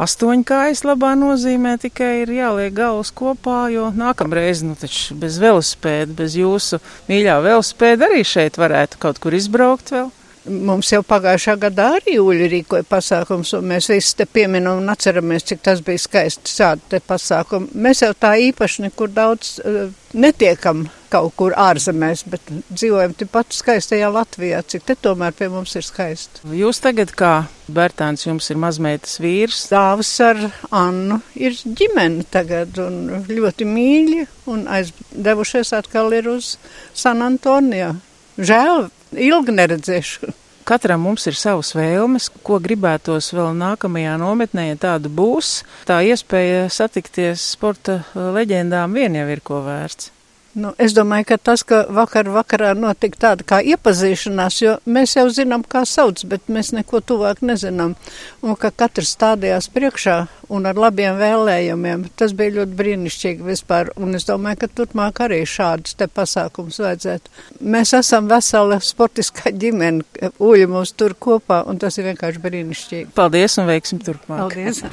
astoņkājas 0.00 0.84
labā 0.88 1.14
nozīmē, 1.18 1.76
tikai 1.82 2.24
ir 2.24 2.34
jāliek 2.34 2.74
galvas 2.74 3.12
kopā, 3.14 3.68
jo 3.72 3.90
nākamreiz, 3.94 4.64
nu 4.66 4.74
taču 4.78 5.16
bez 5.20 5.38
velospēda, 5.42 6.12
bez 6.18 6.36
jūsu 6.40 6.82
mīļā 7.08 7.38
velospēda 7.44 8.10
arī 8.10 8.26
šeit 8.26 8.58
varētu 8.60 9.00
kaut 9.02 9.22
kur 9.22 9.36
izbraukt 9.38 9.94
vēl. 9.94 10.10
Mums 10.44 10.90
jau 10.92 11.00
pagājušā 11.06 11.54
gadā 11.62 11.86
arī 11.98 12.18
Uļi 12.20 12.48
rīkoja 12.52 12.84
pasākums, 12.88 13.54
un 13.56 13.64
mēs 13.70 13.88
visi 13.88 14.16
te 14.18 14.26
pieminam 14.28 14.82
un 14.82 14.92
atceramies, 14.92 15.46
cik 15.48 15.62
tas 15.64 15.80
bija 15.84 16.02
skaisti 16.02 16.52
šādi 16.52 16.90
te 16.92 17.00
pasākumi. 17.00 17.72
Mēs 17.86 18.02
jau 18.04 18.12
tā 18.12 18.34
īpaši 18.50 18.84
nekur 18.84 19.12
daudz 19.14 19.56
uh, 19.64 19.88
netiekam 20.12 20.84
kaut 21.14 21.34
kur 21.38 21.54
ārzemēs, 21.56 22.24
bet 22.28 22.48
dzīvojam 22.68 23.14
tepat 23.16 23.54
skaistajā 23.54 24.10
Latvijā, 24.12 24.60
cik 24.66 24.84
te 24.88 24.96
tomēr 25.00 25.34
pie 25.36 25.48
mums 25.52 25.74
ir 25.78 25.86
skaisti. 25.86 26.44
Jūs 26.58 26.82
tagad 26.84 27.14
kā 27.16 27.34
Bērtāns 27.72 28.26
jums 28.26 28.50
ir 28.52 28.58
mazmeitas 28.60 29.16
vīrs? 29.22 29.62
Dāvas 29.72 30.10
ar 30.20 30.42
Annu 30.74 31.22
ir 31.38 31.56
ģimene 31.56 32.26
tagad 32.34 32.76
un 32.82 33.24
ļoti 33.30 33.68
mīļi 33.68 34.26
un 34.52 34.66
aizdevušies 34.68 35.72
atkal 35.78 36.12
ir 36.18 36.28
uz 36.34 36.56
San 36.92 37.24
Antonio. 37.24 37.94
Žēl, 38.34 38.88
ilgi 39.12 39.54
neredzēšu. 39.54 40.32
Katram 40.64 41.02
mums 41.04 41.26
ir 41.28 41.36
savas 41.36 41.74
vēlmes, 41.76 42.30
ko 42.40 42.56
gribētos 42.64 43.34
vēl 43.36 43.50
nākamajā 43.60 44.14
nometnē, 44.22 44.70
ja 44.70 44.78
tāda 44.80 45.10
būs. 45.12 45.58
Tā 45.84 45.98
iespēja 46.08 46.70
satikties 46.72 47.44
sporta 47.52 48.00
leģendām 48.16 48.96
vien 48.96 49.20
jau 49.20 49.26
ir 49.28 49.44
ko 49.44 49.60
vērts. 49.66 50.08
Nu, 50.54 50.70
es 50.78 50.94
domāju, 50.94 51.26
ka 51.32 51.38
tas, 51.50 51.64
ka 51.66 51.80
vakar 51.90 52.28
vakarā 52.30 52.74
notika 52.78 53.18
tāda 53.24 53.46
kā 53.46 53.58
iepazīšanās, 53.74 54.58
jo 54.62 54.74
mēs 54.86 55.16
jau 55.16 55.26
zinām, 55.34 55.64
kā 55.66 55.82
sauc, 55.88 56.22
bet 56.30 56.46
mēs 56.52 56.70
neko 56.76 57.00
tuvāk 57.02 57.42
nezinām. 57.42 57.96
Un 58.44 58.54
ka 58.60 58.70
katrs 58.70 59.16
stādījās 59.16 59.66
priekšā 59.74 60.16
un 60.54 60.68
ar 60.70 60.78
labiem 60.78 61.18
vēlējumiem, 61.18 62.06
tas 62.14 62.36
bija 62.38 62.60
ļoti 62.60 62.78
brīnišķīgi 62.78 63.48
vispār. 63.48 63.90
Un 63.98 64.14
es 64.14 64.28
domāju, 64.28 64.62
ka 64.62 64.70
turpmāk 64.80 65.24
arī 65.26 65.40
šādus 65.48 65.98
te 65.98 66.06
pasākums 66.06 66.78
vajadzētu. 66.84 67.34
Mēs 67.74 67.94
esam 67.98 68.30
vesela 68.30 68.78
sportiskā 68.78 69.50
ģimene, 69.50 70.30
uļi 70.38 70.70
mūs 70.70 70.94
tur 70.94 71.16
kopā, 71.18 71.64
un 71.66 71.82
tas 71.82 71.98
ir 71.98 72.12
vienkārši 72.12 72.44
brīnišķīgi. 72.46 73.10
Paldies 73.18 73.58
un 73.58 73.70
veiksim 73.72 74.02
turpmāk. 74.06 74.46
Paldies! 74.46 74.84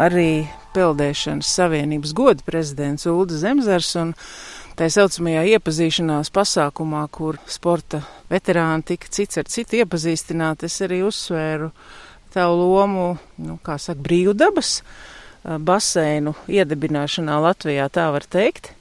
arī 0.00 0.48
Peldēšanas 0.74 1.50
Savienības 1.58 2.14
goda 2.16 2.44
prezidents 2.46 3.08
Ulda 3.10 3.38
Zemzars 3.40 3.90
un 4.00 4.12
tā 4.78 4.88
saucamajā 4.92 5.44
iepazīšanās 5.56 6.32
pasākumā, 6.34 7.04
kur 7.12 7.38
sporta 7.50 8.02
veterāni 8.30 8.86
tika 8.92 9.10
cits 9.10 9.40
ar 9.40 9.48
citu 9.50 9.80
iepazīstināti, 9.80 10.70
es 10.70 10.78
arī 10.86 11.02
uzsvēru 11.06 11.70
tavu 12.34 12.60
lomu, 12.60 13.06
nu, 13.42 13.58
kā 13.66 13.76
saka, 13.82 14.00
brīvdabas 14.06 14.80
baseinu 15.42 16.34
iedibināšanā 16.48 17.40
Latvijā, 17.42 17.88
tā 17.92 18.10
var 18.14 18.26
teikt. 18.28 18.72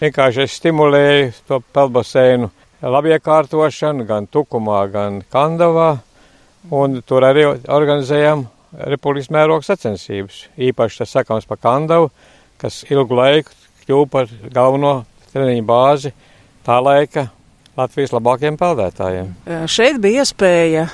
Vienkārši 0.00 0.44
es 0.46 0.56
stimulēju 0.58 1.30
to 1.48 1.60
peldbaseinu 1.74 2.50
labiekārtošanu 2.82 4.06
gan 4.08 4.26
Tukumā, 4.30 4.84
gan 4.92 5.22
Kandavā, 5.32 5.98
un 6.74 7.00
tur 7.06 7.24
arī 7.26 7.46
organizējām 7.52 8.46
republikas 8.90 9.30
mēroga 9.34 9.66
sacensības. 9.66 10.44
Īpaši 10.58 11.02
tas 11.02 11.14
sakāms 11.16 11.48
par 11.48 11.60
Kandavu, 11.62 12.10
kas 12.60 12.82
ilgu 12.90 13.16
laiku 13.18 13.54
kļuva 13.84 14.10
par 14.10 14.30
galveno 14.54 14.94
treniņu 15.32 15.64
bāzi 15.68 16.14
tā 16.64 16.78
laika 16.80 17.28
Latvijas 17.76 18.14
labākajiem 18.14 18.56
peldētājiem. 18.60 19.32
Šeit 19.70 19.98
bija 20.02 20.22
iespēja 20.22 20.86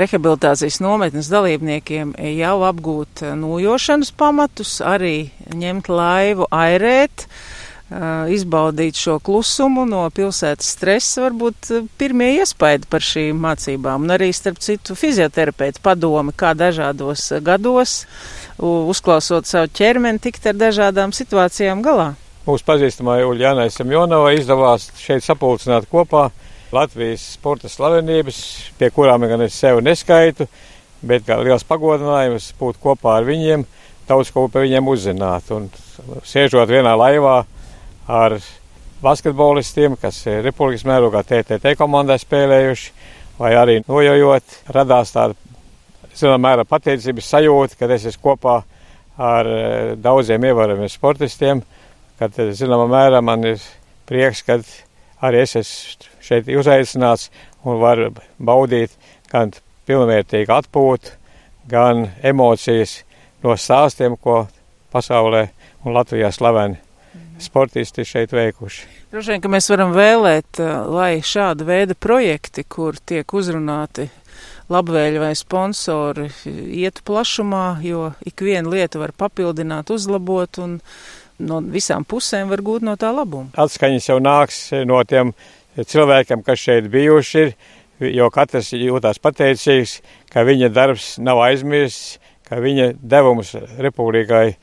rehabilitācijas 0.00 0.80
nometnes 0.82 1.28
dalībniekiem 1.30 2.16
jau 2.40 2.56
apgūt 2.66 3.22
nojošanas 3.38 4.10
pamatus, 4.18 4.78
arī 4.82 5.30
ņemt 5.54 5.90
laivu, 5.92 6.48
airēt, 6.50 7.28
uh, 7.28 7.58
izbaudīt 7.88 8.98
šo 9.00 9.16
klusumu 9.24 9.86
no 9.88 10.02
pilsētas 10.12 10.74
stresa, 10.74 11.22
varbūt 11.24 11.70
pirmie 12.00 12.34
iespaidi 12.42 12.88
par 12.90 13.04
šīm 13.04 13.40
mācībām. 13.40 14.04
Un 14.04 14.12
arī, 14.18 14.28
starp 14.36 14.60
citu, 14.64 14.96
fizioterapeita 14.98 15.80
padomi, 15.84 16.34
kā 16.36 16.52
dažādos 16.58 17.30
gados, 17.44 18.02
uzklausot 18.60 19.48
savu 19.48 19.72
ķermeni, 19.72 20.20
tikt 20.20 20.50
ar 20.50 20.58
dažādām 20.60 21.16
situācijām 21.16 21.80
galā. 21.84 22.12
Mūsu 22.48 22.64
pazīstamā 22.68 23.18
Uljānai 23.28 23.68
Samjonovai 23.72 24.38
izdevās 24.38 24.88
šeit 25.00 25.24
sapulcināt 25.24 25.88
kopā 25.90 26.28
Latvijas 26.72 27.24
sporta 27.38 27.68
slavenības, 27.72 28.38
pie 28.76 28.88
kurām 28.92 29.24
gan 29.28 29.40
es 29.44 29.56
sevi 29.56 29.80
neskaitu, 29.84 30.44
bet 31.00 31.24
kā 31.24 31.38
liels 31.40 31.64
pagodinājums 31.68 32.52
būt 32.60 32.80
kopā 32.82 33.18
ar 33.20 33.28
viņiem, 33.28 33.64
daudz 34.08 34.32
ko 34.32 34.46
par 34.52 34.64
viņiem 34.66 34.88
uzzināt. 34.92 35.48
Un 35.56 35.70
sēžot 36.28 36.68
vienā 36.68 36.92
laivā, 36.96 37.42
ar 38.08 38.38
basketbolistiem, 39.02 39.96
kas 40.00 40.22
ir 40.26 40.42
Republikas 40.46 40.86
mērogā 40.88 41.22
TTT 41.26 41.74
komandai 41.78 42.18
spēlējuši, 42.18 42.92
vai 43.38 43.52
arī 43.54 43.78
nojojot, 43.84 44.56
radās 44.74 45.12
tāda, 45.14 45.36
zinām, 46.16 46.42
mērā 46.42 46.64
pateicības 46.66 47.28
sajūta, 47.34 47.78
kad 47.78 47.92
es 47.94 48.08
esmu 48.10 48.24
kopā 48.30 48.56
ar 49.18 49.50
eh, 49.52 49.92
daudziem 50.00 50.48
ievērojumiem 50.48 50.90
sportistiem, 50.90 51.62
kad, 52.18 52.34
eh, 52.40 52.50
zināmā 52.56 52.88
mērā, 52.90 53.22
man 53.22 53.44
ir 53.52 53.62
prieks, 54.08 54.42
ka 54.42 54.58
arī 55.22 55.44
es 55.44 55.54
esmu 55.60 56.10
šeit 56.24 56.50
uzaicināts 56.50 57.28
un 57.64 57.78
varu 57.82 58.10
baudīt 58.40 58.96
gan 59.30 59.52
pilnvērtīgu 59.88 60.54
atpūtu, 60.58 61.14
gan 61.68 62.08
emocijas 62.24 63.02
no 63.44 63.54
stāstiem, 63.54 64.16
ko 64.16 64.46
pasaulē 64.92 65.48
un 65.84 65.94
Latvijā 65.94 66.32
slaveni 66.34 66.87
sportisti 67.42 68.04
šeit 68.06 68.32
veikuši. 68.32 68.86
Droši 69.12 69.34
vien, 69.34 69.42
ka 69.42 69.50
mēs 69.52 69.70
varam 69.72 69.94
vēlēt, 69.96 70.60
eh, 70.60 70.72
lai 70.86 71.12
šāda 71.24 71.66
veida 71.68 71.94
projekti, 71.94 72.64
kur 72.68 72.98
tiek 73.06 73.26
uzrunāti 73.26 74.08
labvēļi 74.68 75.22
vai 75.22 75.32
sponsori, 75.38 76.28
ietu 76.46 77.02
plašumā, 77.08 77.80
jo 77.82 78.12
ik 78.26 78.44
viena 78.44 78.68
lieta 78.68 79.00
var 79.00 79.14
papildināt, 79.16 79.90
uzlabot 79.90 80.58
un 80.58 80.78
no 81.38 81.60
visām 81.60 82.04
pusēm 82.04 82.50
var 82.52 82.62
gūt 82.66 82.84
no 82.84 82.96
tā 82.96 83.12
labumu. 83.14 83.52
Atskaņas 83.56 84.10
jau 84.10 84.18
nāks 84.20 84.60
no 84.86 85.00
tiem 85.08 85.32
cilvēkiem, 85.78 86.44
kas 86.44 86.60
šeit 86.60 86.90
bijuši 86.92 87.44
ir, 87.44 87.54
jo 88.18 88.28
katrs 88.34 88.72
jūtās 88.76 89.20
pateicīgs, 89.22 90.00
ka 90.32 90.44
viņa 90.46 90.70
darbs 90.74 91.16
nav 91.22 91.40
aizmirsts, 91.46 92.18
ka 92.48 92.60
viņa 92.64 92.92
devums 93.00 93.54
republikai 93.78 94.56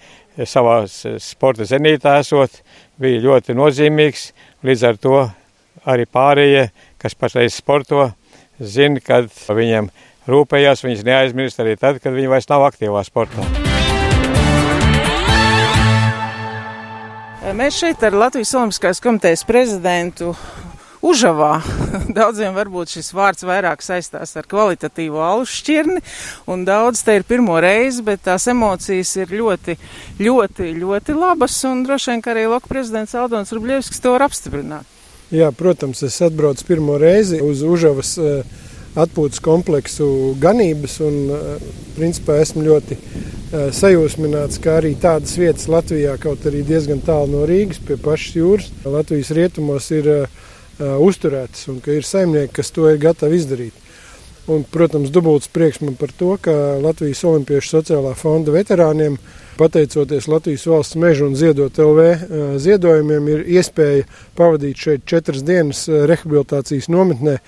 savā 0.43 0.81
sporta 1.23 1.67
zenītā 1.67 2.17
esot 2.19 2.59
bija 2.99 3.23
ļoti 3.23 3.55
nozīmīgs. 3.55 4.29
Līdz 4.65 4.83
ar 4.89 4.99
to 4.99 5.21
arī 5.87 6.07
pārējie, 6.09 6.67
kas 7.01 7.15
pašreiz 7.15 7.55
sporto, 7.55 8.09
zina, 8.59 8.99
kad 9.03 9.29
viņiem 9.31 9.91
rūpējās, 10.27 10.83
viņas 10.85 11.05
neaizmirst 11.07 11.61
arī 11.63 11.77
tad, 11.79 12.01
kad 12.03 12.15
viņi 12.15 12.31
vairs 12.31 12.49
nav 12.49 12.65
aktīvā 12.67 13.03
sportā. 13.05 13.45
Mēs 17.55 17.77
šeit 17.77 18.01
ar 18.03 18.15
Latvijas 18.17 18.55
Olimpiskās 18.57 18.99
komitejas 19.03 19.45
prezidentu 19.45 20.33
Užavā. 21.05 21.59
Daudziem 22.17 22.55
varbūt 22.55 22.95
šis 22.95 23.11
vārds 23.13 23.45
vairāk 23.45 23.83
saistās 23.85 24.33
ar 24.39 24.47
kvalitatīvo 24.49 25.21
alus 25.21 25.53
šķirni, 25.59 26.01
un 26.49 26.65
daudz 26.65 27.03
te 27.05 27.17
ir 27.19 27.25
pirmo 27.27 27.59
reizi, 27.61 28.01
bet 28.05 28.23
tās 28.25 28.47
emocijas 28.49 29.11
ir 29.19 29.33
ļoti, 29.35 29.77
ļoti, 30.25 30.71
ļoti 30.81 31.17
labas, 31.17 31.59
un 31.69 31.83
droši 31.85 32.13
vien, 32.13 32.25
ka 32.25 32.33
arī 32.33 32.47
Loka 32.49 32.71
prezidents 32.71 33.13
Aldons 33.17 33.53
Rubļevskis 33.53 34.01
to 34.01 34.15
var 34.15 34.25
apstiprināt. 34.25 34.89
Jā, 35.33 35.51
protams, 35.53 36.01
es 36.05 36.17
atbraucu 36.25 36.65
pirmo 36.67 36.97
reizi 37.01 37.41
uz 37.41 37.61
Užavas 37.65 38.15
atpūtas 38.95 39.41
kompleksu 39.43 40.07
ganības, 40.41 40.99
un 41.03 41.15
principā 41.97 42.39
esmu 42.41 42.63
ļoti 42.65 42.97
sajūsmināts, 43.75 44.57
ka 44.63 44.79
arī 44.79 44.93
tādas 45.01 45.35
vietas 45.37 45.67
Latvijā, 45.69 46.15
kaut 46.21 46.45
arī 46.49 46.63
diezgan 46.65 47.01
tālu 47.05 47.29
no 47.33 47.45
Rīgas, 47.49 47.81
pie 47.83 47.97
pašas 48.01 48.37
jūras, 48.39 48.71
Latvijas 48.85 49.31
rietumos 49.35 49.89
ir 49.95 50.09
uh, 50.11 50.44
uzturētas 50.79 51.69
un 51.71 51.81
ka 51.83 51.95
ir 51.95 52.05
saimnieki, 52.07 52.53
kas 52.57 52.71
to 52.75 52.89
ir 52.91 53.01
gatavi 53.01 53.39
izdarīt. 53.39 53.81
Un, 54.45 54.61
protams, 54.61 55.09
dubults 55.09 55.49
prieks 55.49 55.79
man 55.81 55.95
par 55.97 56.11
to, 56.13 56.35
ka 56.37 56.51
Latvijas 56.77 57.23
Olimpiešu 57.25 57.79
sociālā 57.79 58.11
fonda 58.13 58.53
veterāniem, 58.53 59.15
pateicoties 59.57 60.27
Latvijas 60.29 60.67
valsts 60.69 60.99
meža 61.01 61.25
un 61.25 61.33
ziedot 61.39 61.79
LV 61.81 62.59
ziedojumiem, 62.61 63.31
ir 63.33 63.41
iespēja 63.57 64.05
pavadīt 64.37 64.77
šeit 64.77 65.07
četras 65.09 65.41
dienas 65.47 65.87
rehabilitācijas 65.89 66.91
nometnē, 66.93 67.39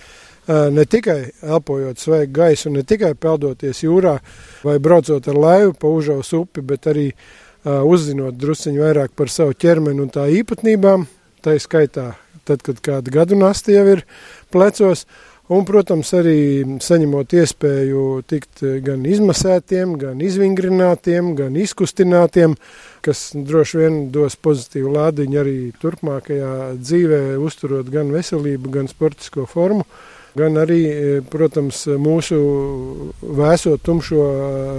ne 0.74 0.86
tikai 0.90 1.20
elpojot 1.44 2.02
svaigu 2.02 2.34
gaisu, 2.40 2.74
ne 2.74 2.82
tikai 2.82 3.14
peldoties 3.14 3.84
jūrā 3.86 4.18
vai 4.66 4.80
braucot 4.82 5.28
ar 5.30 5.38
laivu 5.38 5.78
pa 5.78 5.92
Užaus 5.94 6.34
upi, 6.34 6.66
bet 6.66 6.90
arī 6.90 7.12
uzzinot 7.62 8.40
drusciņu 8.42 8.82
vairāk 8.82 9.14
par 9.14 9.30
savu 9.30 9.54
ķermeni 9.54 10.02
un 10.02 10.10
tā 10.10 10.26
īpatnībām, 10.34 11.06
tā 11.46 11.60
skaitā 11.62 12.16
tad, 12.48 12.64
kad 12.66 12.80
kāda 12.84 13.14
gadu 13.14 13.40
nasta 13.40 13.76
jau 13.76 13.86
ir 13.96 14.06
plecos. 14.54 15.06
Un, 15.48 15.62
protams, 15.64 16.10
arī 16.12 16.40
saņemot 16.84 17.32
iespēju 17.38 18.02
tikt 18.28 18.66
gan 18.84 19.06
izmasētiem, 19.08 19.94
gan 20.02 20.20
izvingrinātiem, 20.20 21.30
gan 21.38 21.56
izkustinātiem, 21.56 22.58
kas 23.06 23.30
droši 23.32 23.80
vien 23.80 24.02
dos 24.12 24.36
pozitīvu 24.44 24.92
lādiņu 24.98 25.40
arī 25.40 25.56
turpmākajā 25.80 26.52
dzīvē, 26.82 27.22
uzturot 27.40 27.88
gan 27.94 28.12
veselību, 28.12 28.74
gan 28.76 28.92
sportisko 28.92 29.48
formu, 29.48 29.88
gan 30.36 30.60
arī, 30.60 30.82
protams, 31.32 31.86
mūsu 31.96 32.44
vēso 33.24 33.78
tumšo 33.80 34.28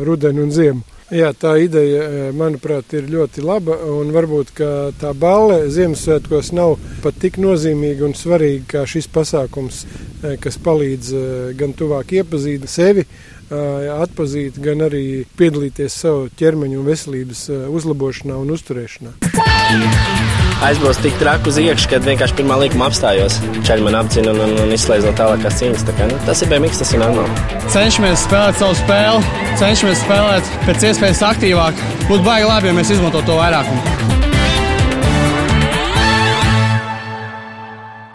rudeni 0.05 0.45
un 0.45 0.53
ziemu. 0.53 0.98
Jā, 1.09 1.31
tā 1.33 1.55
ideja, 1.57 2.03
eh, 2.05 2.33
manuprāt, 2.37 2.93
ir 2.93 3.07
ļoti 3.09 3.41
laba. 3.41 3.79
Varbūt 4.13 4.53
tā 5.01 5.15
balva 5.17 5.63
Ziemassvētkos 5.73 6.53
nav 6.53 6.77
pat 7.03 7.17
tik 7.19 7.39
nozīmīga 7.41 8.05
un 8.05 8.13
svarīga 8.13 8.67
kā 8.67 8.83
šis 8.85 9.09
pasākums, 9.09 9.87
eh, 10.23 10.37
kas 10.37 10.59
palīdz 10.59 11.13
eh, 11.15 11.55
gan 11.57 11.73
tuvāk 11.73 12.13
iepazīt 12.21 12.69
sevi, 12.69 13.07
atpazīt, 13.49 14.61
gan 14.61 14.85
arī 14.85 15.25
piedalīties 15.39 15.89
savu 15.89 16.29
ķermeņa 16.37 16.77
un 16.77 16.85
veselības 16.85 17.49
uzlabošanā 17.73 18.37
un 18.37 18.53
uzturēšanā 18.53 20.37
aizbraucu 20.65 21.03
tik 21.05 21.19
traku 21.21 21.53
uz 21.53 21.59
iekšā, 21.63 21.91
kad 21.95 22.07
vienkārši 22.09 22.39
pirmā 22.41 22.59
līnija 22.63 22.89
apstājos. 22.89 23.39
Čaļi 23.67 23.87
man 23.87 23.99
apcina 24.01 24.35
un, 24.35 24.43
un, 24.47 24.55
un 24.65 24.75
izslēdz 24.75 25.09
no 25.09 25.15
tālākās 25.19 25.61
cīņas. 25.61 25.87
Tā 25.89 25.97
kā, 25.99 26.11
nu, 26.11 26.19
tas 26.27 26.43
ir 26.43 26.53
BMX, 26.53 26.83
tas 26.83 26.95
ir 26.95 27.03
normāli. 27.05 27.63
Cenšamies 27.75 28.27
spēlēt 28.27 28.63
savu 28.63 28.79
spēli, 28.83 29.43
cenšamies 29.63 30.05
spēlēt 30.05 30.55
pēc 30.67 30.89
iespējas 30.91 31.27
aktīvāk. 31.33 31.85
Būtu 32.09 32.23
baigi 32.27 32.49
labi, 32.51 32.73
ja 32.73 32.79
mēs 32.81 32.95
izmantotu 32.97 33.31
to 33.31 33.39
vairāk. 33.39 34.18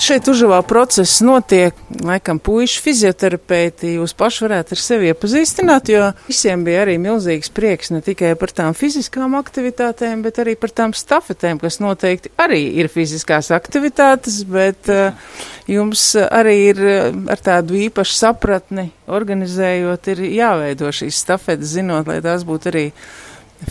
Šeit 0.03 0.27
užavā 0.27 0.57
process 0.67 1.21
notiek, 1.23 1.77
laikam, 2.03 2.35
puiši 2.43 2.81
fizioterapeiti. 2.83 3.93
Jūs 4.01 4.11
paši 4.19 4.41
varētu 4.43 4.75
ar 4.75 4.79
sevi 4.81 5.07
iepazīstināt, 5.13 5.91
jo 5.93 6.09
visiem 6.27 6.65
bija 6.65 6.81
arī 6.83 6.97
milzīgs 6.99 7.51
prieks 7.55 7.93
ne 7.93 8.01
tikai 8.03 8.33
par 8.39 8.51
tām 8.51 8.75
fiziskām 8.75 9.37
aktivitātēm, 9.39 10.25
bet 10.25 10.41
arī 10.43 10.57
par 10.59 10.73
tām 10.75 10.91
stafetēm, 10.97 11.61
kas 11.61 11.79
noteikti 11.79 12.33
arī 12.35 12.59
ir 12.81 12.89
fiziskās 12.91 13.47
aktivitātes, 13.55 14.41
bet 14.49 14.91
uh, 14.91 15.37
jums 15.71 16.03
arī 16.19 16.57
ir 16.73 16.83
eh, 16.83 17.07
ar 17.31 17.45
tādu 17.45 17.79
īpašu 17.85 18.17
sapratni 18.17 18.89
organizējot, 19.07 20.09
ir 20.11 20.25
jāveido 20.33 20.91
šīs 20.91 21.21
stafetes, 21.23 21.77
zinot, 21.77 22.11
lai 22.11 22.19
tās 22.25 22.43
būtu 22.49 22.73
arī 22.73 22.83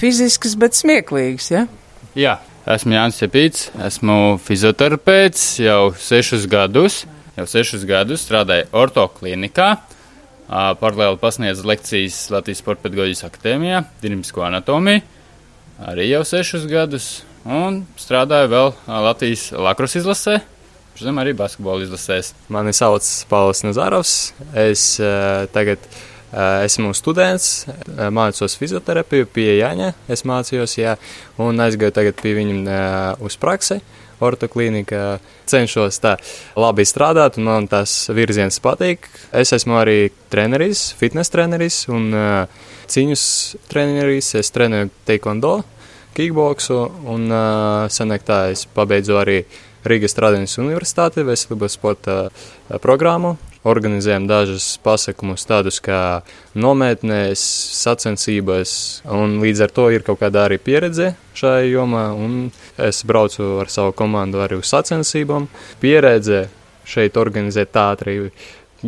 fiziskas, 0.00 0.56
bet 0.56 0.80
smieklīgas, 0.80 1.52
ja? 1.52 1.66
Jā, 2.16 2.38
Esmu 2.62 2.94
Jānis 2.94 3.16
Cepīts, 3.18 3.64
esmu 3.82 4.36
fizioterapeits 4.38 5.56
jau 5.58 5.90
sešus 5.98 6.44
gadus. 6.46 7.00
Jau 7.34 7.46
sešus 7.50 7.82
gadus 7.88 8.22
strādāju 8.22 8.68
ortoklinikā, 8.78 9.66
paralēli 10.78 11.18
pasniedzu 11.18 11.66
lekcijas 11.66 12.20
Latvijas 12.30 12.60
Sporta 12.62 12.84
pedagoģijas 12.84 13.24
akadēmijā, 13.26 13.80
dinamisko 14.04 14.44
anatomiju, 14.46 15.02
arī 15.90 16.06
jau 16.12 16.22
sešus 16.28 16.68
gadus, 16.70 17.08
un 17.42 17.82
strādāju 17.98 18.52
vēl 18.54 18.72
Latvijas 19.08 19.48
lakros 19.58 19.98
izlasē, 19.98 20.38
zem 21.02 21.18
arī 21.18 21.34
basketbola 21.34 21.82
izlasēs. 21.88 22.30
Mani 22.52 22.76
sauc 22.76 23.10
Pauls 23.32 23.64
Nazārovs, 23.66 24.16
es 24.68 24.86
uh, 25.02 25.48
tagad 25.56 25.82
Eh, 25.90 26.11
esmu 26.32 26.94
students, 26.94 27.66
eh, 27.68 28.08
mācos 28.10 28.56
fizioterapiju 28.56 29.26
pie 29.28 29.58
Jāņa. 29.58 29.92
Es 30.08 30.24
mācījos, 30.24 30.78
jā, 30.78 30.96
un 31.38 31.60
aizgāju 31.60 31.92
tagad 31.92 32.20
pie 32.22 32.34
viņa 32.38 32.56
eh, 32.66 33.24
uz 33.24 33.36
praksi. 33.36 33.80
Ortoklinika 34.22 35.18
cenšos 35.50 35.98
tā 35.98 36.14
labi 36.54 36.84
strādāt, 36.86 37.40
un 37.40 37.48
man 37.48 37.66
tas 37.66 38.08
virziens 38.14 38.60
patīk. 38.62 39.08
Es 39.34 39.50
esmu 39.52 39.80
arī 39.80 40.12
treneris, 40.30 40.92
fitnes 40.94 41.32
treneris 41.32 41.88
un 41.90 42.14
uh, 42.14 42.46
cīņas 42.86 43.24
treneris. 43.66 44.36
Es 44.38 44.54
trenēju 44.54 44.92
taekwondo, 45.10 45.56
kickboksu, 46.14 46.78
un 47.10 47.26
uh, 47.34 47.90
senāk 47.90 48.22
tā 48.22 48.44
es 48.54 48.62
pabeidzu 48.70 49.18
arī 49.18 49.40
Rīgas 49.82 50.14
Tradiņas 50.14 50.60
Universitāti 50.62 51.26
veselības 51.26 51.80
sporta 51.80 52.20
programmu 52.78 53.34
organizējam 53.68 54.26
dažus 54.26 54.66
pasākumus, 54.82 55.44
tādus 55.46 55.78
kā 55.84 56.22
nometnēs, 56.58 57.42
sacensības, 57.78 58.74
un 59.06 59.38
līdz 59.42 59.64
ar 59.66 59.74
to 59.74 59.88
ir 59.94 60.06
kaut 60.06 60.22
kāda 60.22 60.46
arī 60.48 60.58
pieredze 60.62 61.12
šajā 61.38 61.68
jomā. 61.70 62.06
Es 62.82 63.04
braucu 63.06 63.60
ar 63.62 63.70
savu 63.72 63.94
komandu 63.96 64.42
arī 64.42 64.58
uz 64.62 64.72
sacensībām. 64.72 65.48
Pieredze 65.82 66.48
šeit 66.88 67.18
organizēt 67.20 67.78
arī 67.78 68.16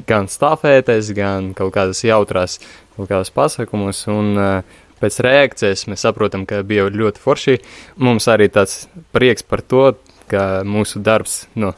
gan 0.09 0.27
stāvēties, 0.31 1.13
gan 1.15 1.53
kaut 1.55 1.75
kādas 1.77 2.03
jautrās, 2.03 2.59
kaut 2.97 3.11
kādas 3.13 3.31
pasākumus. 3.35 4.07
Un, 4.11 4.35
uh, 4.39 4.81
Pēc 5.05 5.19
reakcijas 5.21 5.83
mēs 5.91 6.05
saprotam, 6.07 6.47
ka 6.49 6.63
bija 6.65 6.87
ļoti 6.89 7.21
forši. 7.21 7.59
Mums 8.01 8.29
arī 8.31 8.47
tāds 8.53 8.87
prieks 9.13 9.45
par 9.45 9.61
to, 9.61 9.83
ka 10.31 10.63
mūsu 10.67 11.03
darbs. 11.05 11.45
Nu. 11.59 11.73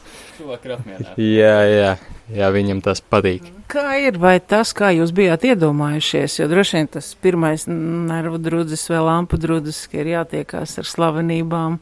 Jā, 1.17 1.55
jā, 1.65 1.91
jā, 2.33 2.49
viņam 2.53 2.81
tas 2.85 3.01
patīk. 3.01 3.49
Kā 3.67 3.97
ir, 3.99 4.19
vai 4.21 4.37
tas, 4.39 4.71
kā 4.77 4.93
jūs 4.95 5.11
bijāt 5.15 5.43
iedomājušies, 5.49 6.37
jo 6.39 6.47
droši 6.47 6.77
vien 6.77 6.89
tas 6.93 7.09
pirmais 7.19 7.65
nervu 7.67 8.39
drudzis 8.39 8.85
vai 8.91 9.01
lampu 9.03 9.39
drudzis, 9.41 9.81
ka 9.91 9.99
ir 9.99 10.13
jātiekās 10.13 10.77
ar 10.79 10.87
slavenībām, 10.87 11.81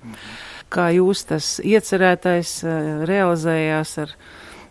kā 0.74 0.90
jūs 0.96 1.28
tas 1.30 1.52
iecerētais 1.62 2.58
eh, 2.66 2.90
realizējās 3.06 3.96
ar, 4.02 4.18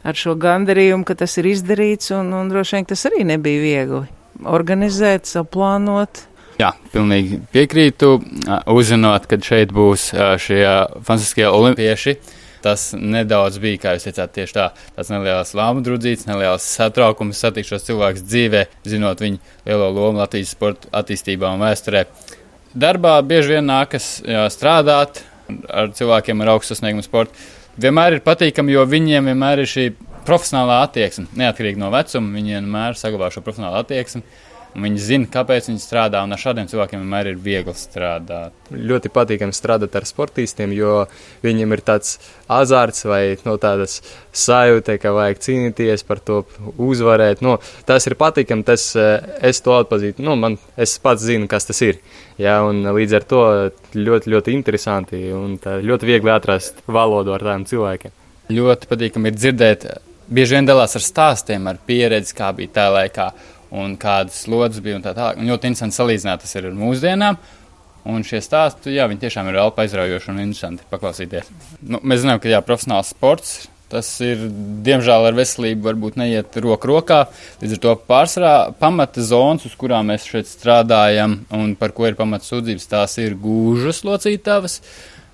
ar 0.03 0.19
šo 0.19 0.35
gandarījumu, 0.43 1.07
ka 1.07 1.15
tas 1.23 1.39
ir 1.39 1.53
izdarīts, 1.53 2.11
un, 2.17 2.35
un 2.35 2.51
droši 2.51 2.81
vien 2.81 2.91
tas 2.91 3.07
arī 3.11 3.23
nebija 3.31 3.63
viegli 3.63 4.05
organizēt, 4.43 5.29
saplānot. 5.31 6.25
Jā, 6.61 6.71
pilnīgi 6.93 7.41
piekrītu. 7.55 8.15
Uzzinot, 8.71 9.27
kad 9.31 9.43
šeit 9.43 9.73
būs 9.75 10.13
šie 10.45 10.63
fantastiskie 11.03 11.49
olimpieši, 11.51 12.15
tas 12.65 12.93
nedaudz 12.97 13.59
bija, 13.61 13.81
kā 13.83 13.95
jūs 13.97 14.07
teicāt, 14.07 14.33
tieši 14.39 14.57
tā, 14.57 14.69
tāds 14.95 15.11
neliels 15.13 15.51
lāmu 15.59 15.83
drudzīts, 15.85 16.29
neliels 16.29 16.65
satraukums 16.77 17.43
satikt 17.43 17.73
šos 17.73 17.85
cilvēkus 17.89 18.25
dzīvē, 18.29 18.63
zinot 18.89 19.21
viņu 19.25 19.43
lielo 19.67 19.91
lomu 19.97 20.23
Latvijas 20.23 20.55
sporta 20.55 20.89
attīstībā 21.03 21.51
un 21.57 21.67
vēsturē. 21.67 22.07
Darbā 22.75 23.19
bieži 23.27 23.57
vien 23.57 23.69
nākas 23.69 24.17
strādāt 24.55 25.25
ar 25.69 25.93
cilvēkiem 25.95 26.41
ar 26.41 26.55
augstu 26.55 26.73
sasniegumu 26.73 27.05
sportu. 27.05 27.37
Vienmēr 27.83 28.17
ir 28.17 28.25
patīkami, 28.25 28.79
jo 28.79 28.87
viņiem 28.87 29.33
vienmēr 29.33 29.65
ir 29.65 29.69
šī 29.69 29.91
profesionālā 30.25 30.81
attieksme. 30.87 31.27
Neatkarīgi 31.37 31.83
no 31.83 31.91
vecuma, 31.93 32.33
viņi 32.39 32.61
vienmēr 32.61 32.97
saglabā 32.97 33.35
šo 33.35 33.43
profesionālo 33.45 33.83
attieksmi 33.83 34.23
Viņi 34.75 34.99
zina, 34.99 35.27
kāpēc 35.31 35.69
viņi 35.69 35.79
strādā, 35.79 36.25
un 36.27 36.35
ar 36.35 36.41
šādiem 36.41 36.67
cilvēkiem 36.67 36.99
vienmēr 37.05 37.29
ir 37.31 37.37
viegli 37.39 37.75
strādāt. 37.79 38.55
Ļoti 38.75 39.11
patīkami 39.15 39.55
strādāt 39.55 39.95
ar 39.95 40.07
sportistiem, 40.09 40.73
jo 40.75 41.05
viņiem 41.45 41.77
ir 41.77 41.83
tāds 41.87 42.17
azarts 42.51 43.07
vai 43.07 43.37
no 43.47 43.55
tādas 43.63 44.01
sajūta, 44.35 44.97
ka 44.99 45.13
vajag 45.15 45.43
cīnīties 45.47 46.03
par 46.09 46.19
to, 46.27 46.41
uzvarēt. 46.75 47.45
No, 47.47 47.61
tas 47.87 48.09
ir 48.11 48.17
patīkami, 48.19 48.67
tas 48.67 48.89
eh, 48.99 49.23
es 49.47 49.63
to 49.63 49.77
atpazīstu. 49.79 50.27
No, 50.27 50.35
man, 50.35 50.59
es 50.75 50.97
pats 50.99 51.23
zinu, 51.23 51.47
kas 51.51 51.71
tas 51.71 51.79
ir. 51.87 52.03
Ja, 52.43 52.59
līdz 52.67 53.15
ar 53.21 53.29
to 53.31 53.45
ļoti, 53.95 54.35
ļoti 54.35 54.59
interesanti 54.59 55.23
un 55.39 55.55
ļoti 55.63 56.11
viegli 56.11 56.35
atrast 56.35 56.83
valodu 56.91 57.37
ar 57.37 57.47
tādiem 57.47 57.69
cilvēkiem. 57.71 58.19
Ļoti 58.51 58.91
patīkami 58.91 59.31
ir 59.31 59.39
dzirdēt, 59.39 59.87
bieži 60.35 60.59
vien 60.59 60.67
dalās 60.67 60.99
ar 60.99 61.05
stāstiem, 61.05 61.71
ar 61.71 61.79
pieredzi, 61.87 62.35
kā 62.37 62.51
bija 62.57 62.75
tajā 62.81 62.95
laikā 62.99 63.29
un 63.75 63.99
kādas 64.01 64.45
slodzes 64.45 64.83
bija 64.85 64.99
un 64.99 65.05
tā 65.05 65.13
tālāk. 65.17 65.41
Un 65.41 65.51
ļoti 65.51 65.71
interesanti 65.71 65.99
salīdzināt 65.99 66.45
tas 66.45 66.57
ar 66.61 66.71
mūsdienām. 66.79 67.39
Un 68.15 68.25
šie 68.27 68.43
stāsti, 68.45 68.93
jā, 68.99 69.07
viņi 69.09 69.23
tiešām 69.23 69.47
ir 69.49 69.63
elpa 69.63 69.87
aizraujoši 69.87 70.29
un 70.35 70.43
interesanti 70.43 70.85
paklausīties. 70.91 71.47
Nu, 71.89 72.03
mēs 72.05 72.21
zinām, 72.21 72.41
ka 72.43 72.51
jā, 72.53 72.61
profesionāls 72.65 73.15
sports, 73.15 73.55
tas 73.89 74.11
ir, 74.25 74.43
diemžēl, 74.85 75.31
ar 75.31 75.39
veselību 75.39 75.89
varbūt 75.89 76.19
neiet 76.21 76.59
roku 76.61 76.91
rokā. 76.91 77.23
Līdz 77.63 77.79
ar 77.79 77.81
to 77.81 77.95
pārsvarā 78.11 78.53
pamata 78.81 79.25
zonas, 79.25 79.65
uz 79.65 79.79
kurām 79.81 80.13
mēs 80.13 80.29
šeit 80.29 80.51
strādājam 80.51 81.41
un 81.57 81.73
par 81.81 81.97
ko 81.97 82.11
ir 82.11 82.19
pamata 82.19 82.45
sūdzības, 82.45 82.91
tās 82.93 83.17
ir 83.23 83.39
gūžas 83.41 84.03
locītavas. 84.05 84.81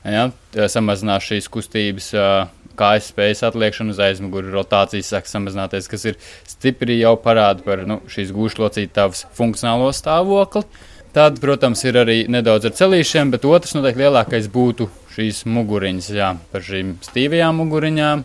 Jā, 0.07 0.31
samazinās 0.71 1.27
šīs 1.27 1.51
kustības. 1.53 2.13
Uh, 2.15 2.60
kājas 2.81 3.11
spējas 3.13 3.45
atliekšana 3.51 3.95
uz 3.95 4.01
aizmuguri, 4.03 4.53
rotācijas 4.55 5.13
sāk 5.13 5.29
samazināties, 5.29 5.89
kas 5.91 6.07
ir 6.09 6.19
stipri 6.49 6.99
jau 7.01 7.15
parāda 7.21 7.65
par 7.67 7.85
nu, 7.89 8.01
šīs 8.11 8.33
gūšlocītavas 8.37 9.27
funkcionālo 9.37 9.93
stāvokli. 9.97 10.65
Tad, 11.11 11.41
protams, 11.43 11.83
ir 11.89 11.99
arī 11.99 12.21
nedaudz 12.31 12.69
ar 12.69 12.77
celīšiem, 12.79 13.33
bet 13.35 13.47
otrs 13.49 13.75
noteikti 13.75 14.05
lielākais 14.05 14.47
būtu 14.53 14.87
šīs 15.17 15.43
muguriņas, 15.51 16.11
jā, 16.15 16.29
par 16.53 16.63
šīm 16.63 16.95
stīvajām 17.03 17.59
muguriņām. 17.65 18.23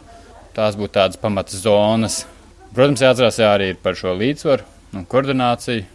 Tās 0.55 0.77
būtu 0.79 0.93
tādas 0.99 1.19
pamatas 1.19 1.63
zonas. 1.65 2.21
Protams, 2.75 3.01
jāatcerās 3.01 3.41
jā, 3.41 3.49
arī 3.57 3.73
par 3.73 3.97
šo 3.97 4.13
līdzsvaru 4.19 4.69
un 4.95 5.09
koordināciju 5.09 5.94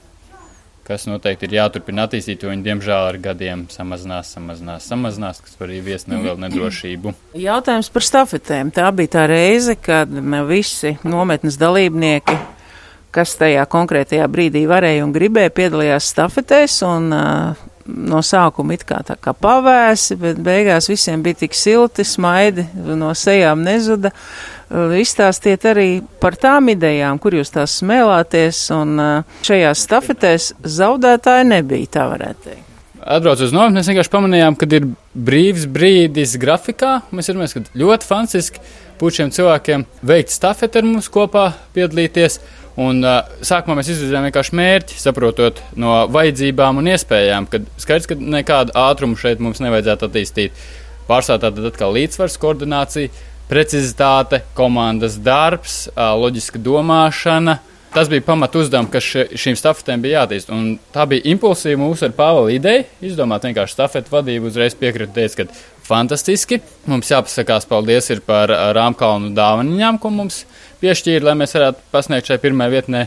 kas 0.87 1.07
noteikti 1.09 1.47
ir 1.49 1.57
jāturpina 1.59 2.07
attīstīt, 2.09 2.43
jo 2.43 2.53
viņi 2.53 2.67
diemžēl 2.67 3.09
ar 3.13 3.19
gadiem 3.23 3.67
samazinās, 3.73 4.33
samazinās, 4.37 4.89
samazinās, 4.91 5.43
kas 5.45 5.59
var 5.61 5.69
arī 5.69 5.81
viest 5.91 6.11
nelielu 6.11 6.41
nedrošību. 6.47 7.15
Jautājums 7.39 7.91
par 7.95 8.07
stafetēm. 8.07 8.73
Tā 8.75 8.89
bija 8.97 9.15
tā 9.19 9.27
reize, 9.31 9.77
kad 9.79 10.11
visi 10.49 10.97
nometnes 11.07 11.59
dalībnieki, 11.61 12.39
kas 13.15 13.35
tajā 13.39 13.67
konkrētajā 13.71 14.27
brīdī 14.31 14.65
varēja 14.71 15.07
un 15.07 15.15
gribēja, 15.15 15.55
piedalījās 15.55 16.13
stafetēs 16.15 16.81
un 16.87 17.11
uh, 17.15 17.67
no 17.91 18.21
sākuma 18.25 18.75
it 18.77 18.85
kā 18.89 19.01
tā 19.07 19.17
kā 19.21 19.35
pavēsi, 19.37 20.17
bet 20.21 20.41
beigās 20.45 20.89
visiem 20.91 21.23
bija 21.25 21.43
tik 21.45 21.57
silti, 21.57 22.07
smaidi, 22.07 22.67
no 22.75 23.13
sejām 23.17 23.65
nezuda. 23.67 24.13
Izstāstiet 24.71 25.65
arī 25.67 25.89
par 26.23 26.37
tām 26.39 26.71
idejām, 26.71 27.19
kur 27.19 27.35
jūs 27.35 27.51
tās 27.51 27.81
smēlāties, 27.81 28.63
un 28.77 28.97
šajās 29.43 29.87
stafetēs 29.89 30.51
zaudētāji 30.63 31.49
nebija, 31.51 31.95
tā 31.99 32.11
varētu 32.13 32.45
teikt. 32.47 32.67
Atbraucot 33.01 33.47
uz 33.49 33.53
nometni, 33.57 33.79
mēs 33.79 33.89
vienkārši 33.89 34.13
pamanījām, 34.13 34.57
ka 34.61 34.67
ir 34.77 34.87
brīvs 35.17 35.65
brīdis 35.73 36.37
grafikā. 36.41 36.99
Mēs 37.17 37.31
redzam, 37.33 37.65
ka 37.65 37.81
ļoti 37.81 38.07
fantastiski 38.07 38.61
būt 39.01 39.17
šiem 39.17 39.31
cilvēkiem 39.33 39.87
veikt 40.07 40.35
stafeti 40.35 40.79
ar 40.79 40.87
mums 40.87 41.09
kopā, 41.13 41.47
piedalīties. 41.75 42.39
Un, 42.81 43.01
uh, 43.03 43.25
sākumā 43.45 43.79
mēs 43.81 43.91
izvirzījām 43.93 44.29
vienkārši 44.29 44.55
mērķi, 44.57 45.01
saprotot 45.01 45.59
no 45.81 46.05
vajadzībām 46.13 46.79
un 46.81 46.93
iespējām, 46.93 47.49
ka 47.51 47.63
skaidrs, 47.81 48.09
ka 48.09 48.17
nekādu 48.21 48.77
ātrumu 48.79 49.19
šeit 49.21 49.43
mums 49.43 49.61
nevajadzētu 49.65 50.07
attīstīt. 50.07 50.63
Pārsvarā 51.09 51.43
tad 51.49 51.59
atkal 51.73 51.97
līdzsvars, 51.97 52.39
koordinācija, 52.41 53.11
precizitāte, 53.51 54.45
komandas 54.57 55.19
darbs, 55.21 55.89
loģiska 55.97 56.61
domāšana. 56.63 57.59
Tas 57.91 58.07
bija 58.07 58.23
pamat 58.23 58.55
uzdevums, 58.55 58.93
kas 58.93 59.07
šīm 59.43 59.57
stafetēm 59.59 60.03
bija 60.05 60.21
jātīst. 60.21 60.53
Un 60.55 60.77
tā 60.95 61.09
bija 61.11 61.27
impulsīva 61.33 61.81
mūsu 61.81 62.07
ar 62.07 62.15
Pāvela 62.15 62.53
ideja. 62.55 62.85
Izdomāt 63.03 63.49
vienkārši 63.49 63.75
stafetu 63.75 64.15
vadību, 64.15 64.47
uzreiz 64.53 64.77
piekrita, 64.79 65.17
teica, 65.17 65.43
ka 65.43 65.89
fantastiski. 65.89 66.61
Mums 66.87 67.11
jāpasakās 67.11 67.67
paldies 67.67 68.13
par 68.27 68.53
Rāmkalnu 68.79 69.33
dāvaniņām, 69.35 69.99
ko 69.99 70.13
mums 70.15 70.45
piešķīra, 70.85 71.33
lai 71.33 71.35
mēs 71.43 71.57
varētu 71.59 71.91
pasniegt 71.91 72.31
šai 72.31 72.39
pirmajai 72.45 72.77
vietnē. 72.77 73.03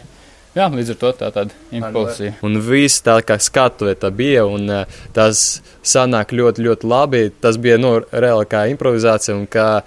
Jā, 0.54 0.68
līdz 0.70 0.92
ar 0.94 0.98
to 1.02 1.10
tā 1.18 1.30
tāda 1.34 1.56
impulsija. 1.74 2.36
Un 2.46 2.60
viss 2.62 3.02
tā 3.02 3.16
kā 3.26 3.40
skatuve 3.42 3.96
bija, 4.14 4.44
un 4.46 4.70
uh, 4.70 5.00
tas 5.14 5.64
sanāk 5.82 6.34
ļoti, 6.36 6.62
ļoti 6.68 6.90
labi. 6.90 7.22
Tas 7.42 7.58
bija, 7.58 7.80
nu, 7.82 7.96
reāli 8.12 8.46
kā 8.52 8.68
improvizācija, 8.70 9.34
un 9.34 9.48
kā, 9.50 9.82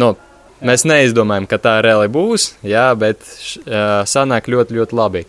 nu, 0.00 0.14
mēs 0.64 0.86
neizdomājam, 0.88 1.48
ka 1.50 1.60
tā 1.60 1.74
reāli 1.84 2.08
būs, 2.12 2.54
jā, 2.64 2.88
bet 2.96 3.20
uh, 3.66 4.06
sanāk 4.08 4.48
ļoti, 4.48 4.78
ļoti 4.78 4.96
labi. 4.96 5.26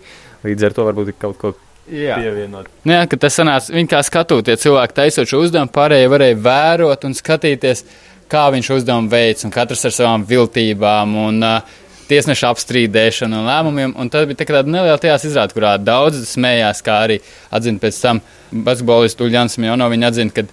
Līdz 0.47 0.69
ar 0.69 0.77
to 0.77 0.85
varbūt 0.87 1.17
kaut 1.19 1.41
ko 1.41 1.51
Jā. 1.91 2.15
pievienot. 2.21 2.69
Nu 2.87 2.95
jā, 2.95 3.01
ka 3.11 3.19
tas 3.19 3.35
sanāca, 3.35 3.73
viņi 3.75 3.91
kā 3.91 3.99
skatoties 4.07 4.63
cilvēku 4.63 4.95
taisot 4.95 5.27
šo 5.27 5.41
uzdevumu, 5.43 5.71
pārējie 5.75 6.13
varēja 6.13 6.37
vērot 6.47 7.03
un 7.09 7.17
skatīties, 7.17 7.83
kā 8.31 8.45
viņš 8.55 8.71
uzdevumu 8.77 9.11
veids, 9.11 9.43
un 9.43 9.51
katrs 9.51 9.83
ar 9.87 9.95
savām 9.95 10.23
viltībām. 10.27 11.19
Un, 11.27 11.43
uh, 11.43 11.83
tiesneša 12.09 12.51
apstrīdēšanu 12.53 13.41
un 13.41 13.49
lēmumiem. 13.49 13.95
Un 13.99 14.11
tad 14.13 14.29
bija 14.29 14.41
tā 14.41 14.47
tāda 14.49 14.71
neliela 14.71 14.99
tajās 15.01 15.27
izrāde, 15.29 15.55
kurā 15.55 15.75
daudz 15.81 16.21
smējās, 16.29 16.83
kā 16.85 17.01
arī 17.07 17.19
atzina 17.53 17.83
pēc 17.83 17.99
tam 18.03 18.21
basketbolists 18.51 19.23
Uljans 19.23 19.59
Mjono. 19.61 19.89
Viņa 19.93 20.13
atzina, 20.13 20.35
ka 20.35 20.47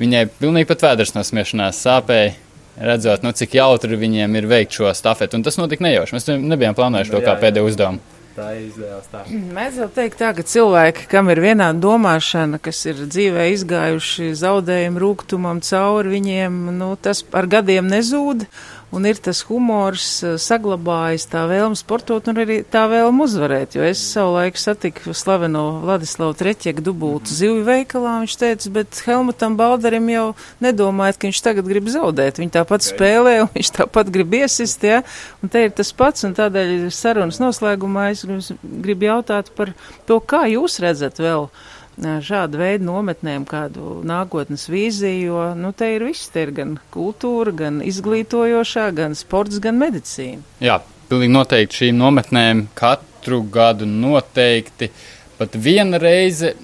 viņai 0.00 0.26
pilnīgi 0.40 0.70
pat 0.70 0.86
vēders 0.90 1.16
no 1.16 1.24
smiešanās 1.26 1.80
sāpēja. 1.86 2.36
Redzot, 2.78 3.24
nu, 3.26 3.32
cik 3.34 3.56
jautri 3.58 3.96
viņiem 3.98 4.36
ir 4.38 4.46
veikt 4.46 4.76
šo 4.78 4.92
stafeti. 4.94 5.34
Un 5.34 5.42
tas 5.42 5.58
notika 5.58 5.82
nejauši. 5.82 6.14
Mēs 6.14 6.30
nebijām 6.38 6.78
plānojuši 6.78 7.16
to 7.16 7.24
kā 7.24 7.34
pēdējo 7.40 7.72
uzdevumu 7.72 8.16
tā 8.38 8.48
izdevās. 8.60 9.08
Tā. 9.10 9.24
Mēdz 9.28 9.80
jau 9.82 9.88
teikt 9.92 10.20
tā, 10.20 10.30
ka 10.36 10.44
cilvēki, 10.46 11.06
kam 11.10 11.30
ir 11.32 11.40
vienāda 11.42 11.78
domāšana, 11.82 12.60
kas 12.62 12.80
ir 12.90 13.02
dzīvē 13.06 13.48
izgājuši 13.56 14.30
zaudējumu 14.38 15.02
rūgtumam 15.02 15.62
cauri 15.64 16.14
viņiem, 16.16 16.60
nu, 16.78 16.92
tas 17.02 17.24
ar 17.36 17.48
gadiem 17.50 17.88
nezūd 17.90 18.46
un 18.90 19.04
ir 19.04 19.18
tas 19.20 19.40
humors 19.48 20.06
eh, 20.24 20.36
saglabājis, 20.40 21.26
tā 21.32 21.44
vēlme 21.50 21.76
sportot 21.78 22.30
un 22.30 22.40
arī 22.42 22.60
tā 22.64 22.86
vēlme 22.90 23.26
uzvarēt. 23.26 23.76
Jo 23.76 23.84
es 23.84 24.00
savulaik 24.14 24.58
satiku 24.60 25.14
slaveno 25.16 25.64
Vladislavu 25.82 26.36
Treķeku 26.38 26.84
dubultu 26.84 27.34
zivju 27.34 27.66
veikalā, 27.66 28.18
viņš 28.24 28.36
teica, 28.40 28.72
bet 28.78 29.02
Helmutam 29.06 29.58
Baldarim 29.58 30.08
jau 30.12 30.26
nedomājot, 30.64 31.20
ka 31.20 31.28
viņš 31.28 31.42
tagad 31.44 31.68
grib 31.68 31.90
zaudēt. 31.92 32.40
Viņš 32.40 32.54
tāpat 32.56 32.84
okay. 32.84 32.92
spēlē 32.94 33.34
un 33.44 33.52
viņš 33.54 33.72
tāpat 33.80 34.12
grib 34.14 34.38
iesist, 34.40 34.84
ja, 34.88 35.02
un 35.42 35.52
te 35.52 35.66
ir 35.68 35.74
tas 35.76 35.92
pats, 35.96 36.24
un 36.28 36.36
tādēļ 36.38 36.88
sarunas 36.94 37.42
noslēgumā 37.42 38.10
es 38.14 38.24
gribu 38.62 39.10
jautāt 39.10 39.52
par 39.56 39.74
to, 40.08 40.22
kā 40.24 40.46
jūs 40.48 40.80
redzat 40.84 41.20
vēl 41.20 41.50
šāda 41.98 42.58
veida 42.60 42.84
nometnēm 42.86 43.44
kādu 43.48 44.00
nākotnes 44.06 44.68
vīziju, 44.70 45.26
jo, 45.26 45.42
nu, 45.58 45.72
te 45.76 45.90
ir 45.96 46.04
viss, 46.08 46.30
te 46.32 46.46
ir 46.46 46.52
gan 46.56 46.76
kultūra, 46.94 47.52
gan 47.56 47.82
izglītojošā, 47.84 48.88
gan 48.96 49.16
sports, 49.18 49.60
gan 49.62 49.78
medicīna. 49.80 50.42
Jā, 50.64 50.80
pilnīgi 51.10 51.34
noteikti 51.34 51.82
šīm 51.82 51.98
nometnēm 51.98 52.66
katru 52.78 53.42
gadu 53.52 53.88
noteikti. 53.88 54.90
Pat 55.38 55.54
viena 55.54 56.00
reize 56.02 56.56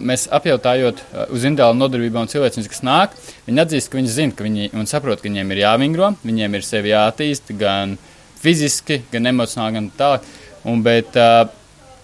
mēs 0.00 0.24
apjautājot 0.32 1.02
uz 1.28 1.44
individuālu 1.44 1.76
nodarbību 1.76 2.22
un 2.22 2.30
cilvēkiem, 2.32 2.68
kas 2.72 2.84
nāk, 2.86 3.18
viņi 3.48 3.64
atzīst, 3.64 3.90
ka 3.92 4.00
viņi 4.00 4.14
zina, 4.14 4.36
ka 4.36 4.46
viņi 4.46 4.70
un 4.72 4.88
saprot, 4.88 5.20
ka 5.20 5.28
viņiem 5.28 5.52
ir 5.52 5.60
jāvingro, 5.66 6.14
viņiem 6.24 6.56
ir 6.56 6.64
sevi 6.64 6.94
jāattīst 6.94 7.52
gan 7.60 7.98
fiziski, 8.40 9.02
gan 9.12 9.28
emocionāli, 9.28 9.76
gan 9.76 9.92
tālāk. 9.98 10.32
Un, 10.64 10.80
bet, 10.84 11.12
uh, 11.20 11.44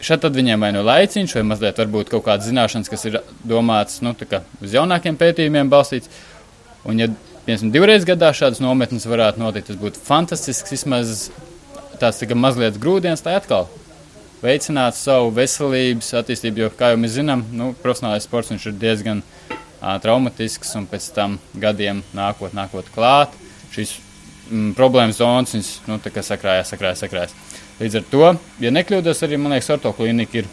Šeit 0.01 0.25
viņiem 0.25 0.63
vai 0.65 0.71
nu 0.73 0.81
laiciņš, 0.87 1.35
vai 1.37 1.43
mazliet 1.45 1.81
varbūt 1.81 2.09
kaut 2.13 2.25
kādas 2.25 2.49
zināšanas, 2.49 2.89
kas 2.89 3.05
ir 3.05 3.19
domātas 3.45 4.01
nu, 4.01 4.15
uz 4.65 4.73
jaunākiem 4.73 5.19
pētījumiem 5.21 5.69
balstīts. 5.73 6.09
Un, 6.89 7.03
ja 7.03 7.11
piemēram 7.45 7.73
divreiz 7.75 8.07
gadā 8.09 8.31
šādas 8.37 8.63
nometnes 8.65 9.05
varētu 9.09 9.43
notikt, 9.43 9.69
tas 9.69 9.81
būtu 9.81 10.01
fantastisks, 10.07 10.73
vismaz 10.73 11.29
tāds 12.01 12.21
tikai 12.23 12.39
mazliet 12.39 12.81
grūdienis, 12.81 13.25
lai 13.27 13.37
atkal 13.37 13.69
veicinātu 14.41 14.97
savu 14.97 15.33
veselības 15.37 16.15
attīstību, 16.23 16.65
jo, 16.65 16.71
kā 16.77 16.95
jau 16.95 17.01
mēs 17.01 17.19
zinām, 17.19 17.45
nu, 17.53 17.73
profesionālais 17.83 18.25
sports 18.25 18.53
ir 18.57 18.77
diezgan 18.81 19.21
uh, 19.21 19.99
traumatisks, 20.01 20.73
un 20.81 20.87
pēc 20.89 21.11
tam 21.17 21.37
gadiem 21.61 22.01
nākot, 22.17 22.57
nākot 22.57 22.89
klāt, 22.95 23.37
šīs 23.75 23.99
mm, 24.49 24.73
problēmas 24.79 25.21
zonas, 25.21 25.53
viņas, 25.57 25.75
nu, 25.91 26.01
tā 26.01 26.25
sakrājās, 26.25 26.73
sakrājās, 26.73 27.05
sakrājās. 27.05 27.37
Līdz 27.81 27.97
ar 27.97 28.09
to, 28.13 28.27
ja 28.61 28.71
nekļūdos, 28.77 29.23
arī 29.25 29.39
man 29.41 29.55
liekas, 29.55 29.71
ortoklinika 29.73 30.43
ir 30.43 30.49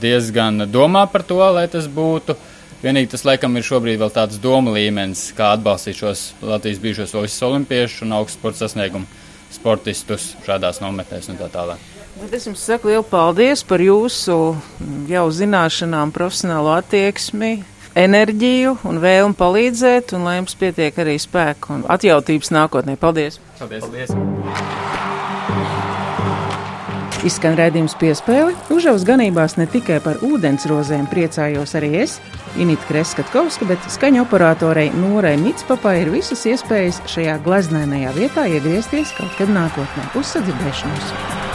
diezgan 0.00 0.64
domā 0.72 1.04
par 1.12 1.24
to, 1.28 1.40
lai 1.52 1.66
tas 1.68 1.88
būtu. 1.88 2.36
Vienīgi 2.82 3.12
tas, 3.12 3.22
laikam, 3.28 3.54
ir 3.56 3.66
šobrīd 3.66 4.00
vēl 4.00 4.10
tāds 4.10 4.40
doma 4.42 4.72
līmenis, 4.74 5.28
kā 5.36 5.52
atbalstīt 5.54 6.00
šos 6.00 6.32
Latvijas 6.42 6.80
bijušos 6.82 7.36
olimpiešus 7.46 8.06
un 8.06 8.16
augstu 8.16 8.40
sporta 8.40 8.64
sasniegumu 8.64 9.06
sportistus 9.52 10.32
šādās 10.46 10.80
nometnēs 10.82 11.28
un 11.30 11.38
tā 11.38 11.50
tālāk. 11.52 11.82
Bet 12.16 12.34
es 12.36 12.48
jums 12.48 12.64
saku 12.64 12.90
lielu 12.90 13.04
paldies 13.08 13.62
par 13.68 13.84
jūsu 13.84 14.38
jau 15.12 15.26
zināšanām, 15.36 16.12
profesionālo 16.16 16.74
attieksmi, 16.74 17.54
enerģiju 17.92 18.76
un 18.88 19.00
vēlmu 19.04 19.38
palīdzēt, 19.38 20.16
un 20.16 20.28
lai 20.28 20.38
jums 20.40 20.56
pietiek 20.58 20.98
arī 21.04 21.16
spēku 21.20 21.78
un 21.78 21.86
atjautības 21.92 22.52
nākotnē. 22.56 22.98
Paldies! 23.00 23.40
Paldies! 23.60 23.88
Paldies. 23.88 25.11
Izskan 27.22 27.54
redzējums 27.54 27.94
piespēle. 28.00 28.56
Užavas 28.74 29.04
ganībās 29.06 29.54
ne 29.54 29.68
tikai 29.70 30.00
par 30.02 30.18
ūdensrozēm 30.26 31.06
priecājos 31.12 31.76
arī 31.78 31.92
es, 32.02 32.16
Inita 32.58 32.88
Kreskatkovska, 32.88 33.68
bet 33.70 33.86
skaņu 33.94 34.24
operatorei 34.24 34.88
Norai 34.96 35.36
Mitspapai 35.40 36.00
ir 36.02 36.12
visas 36.16 36.42
iespējas 36.50 36.98
šajā 37.14 37.38
gleznainajā 37.46 38.12
vietā 38.18 38.48
iegriezties 38.50 39.14
kaut 39.20 39.38
kad 39.38 39.54
nākotnē. 39.54 40.10
Uz 40.18 40.34
sadzirdēšanos! 40.34 41.51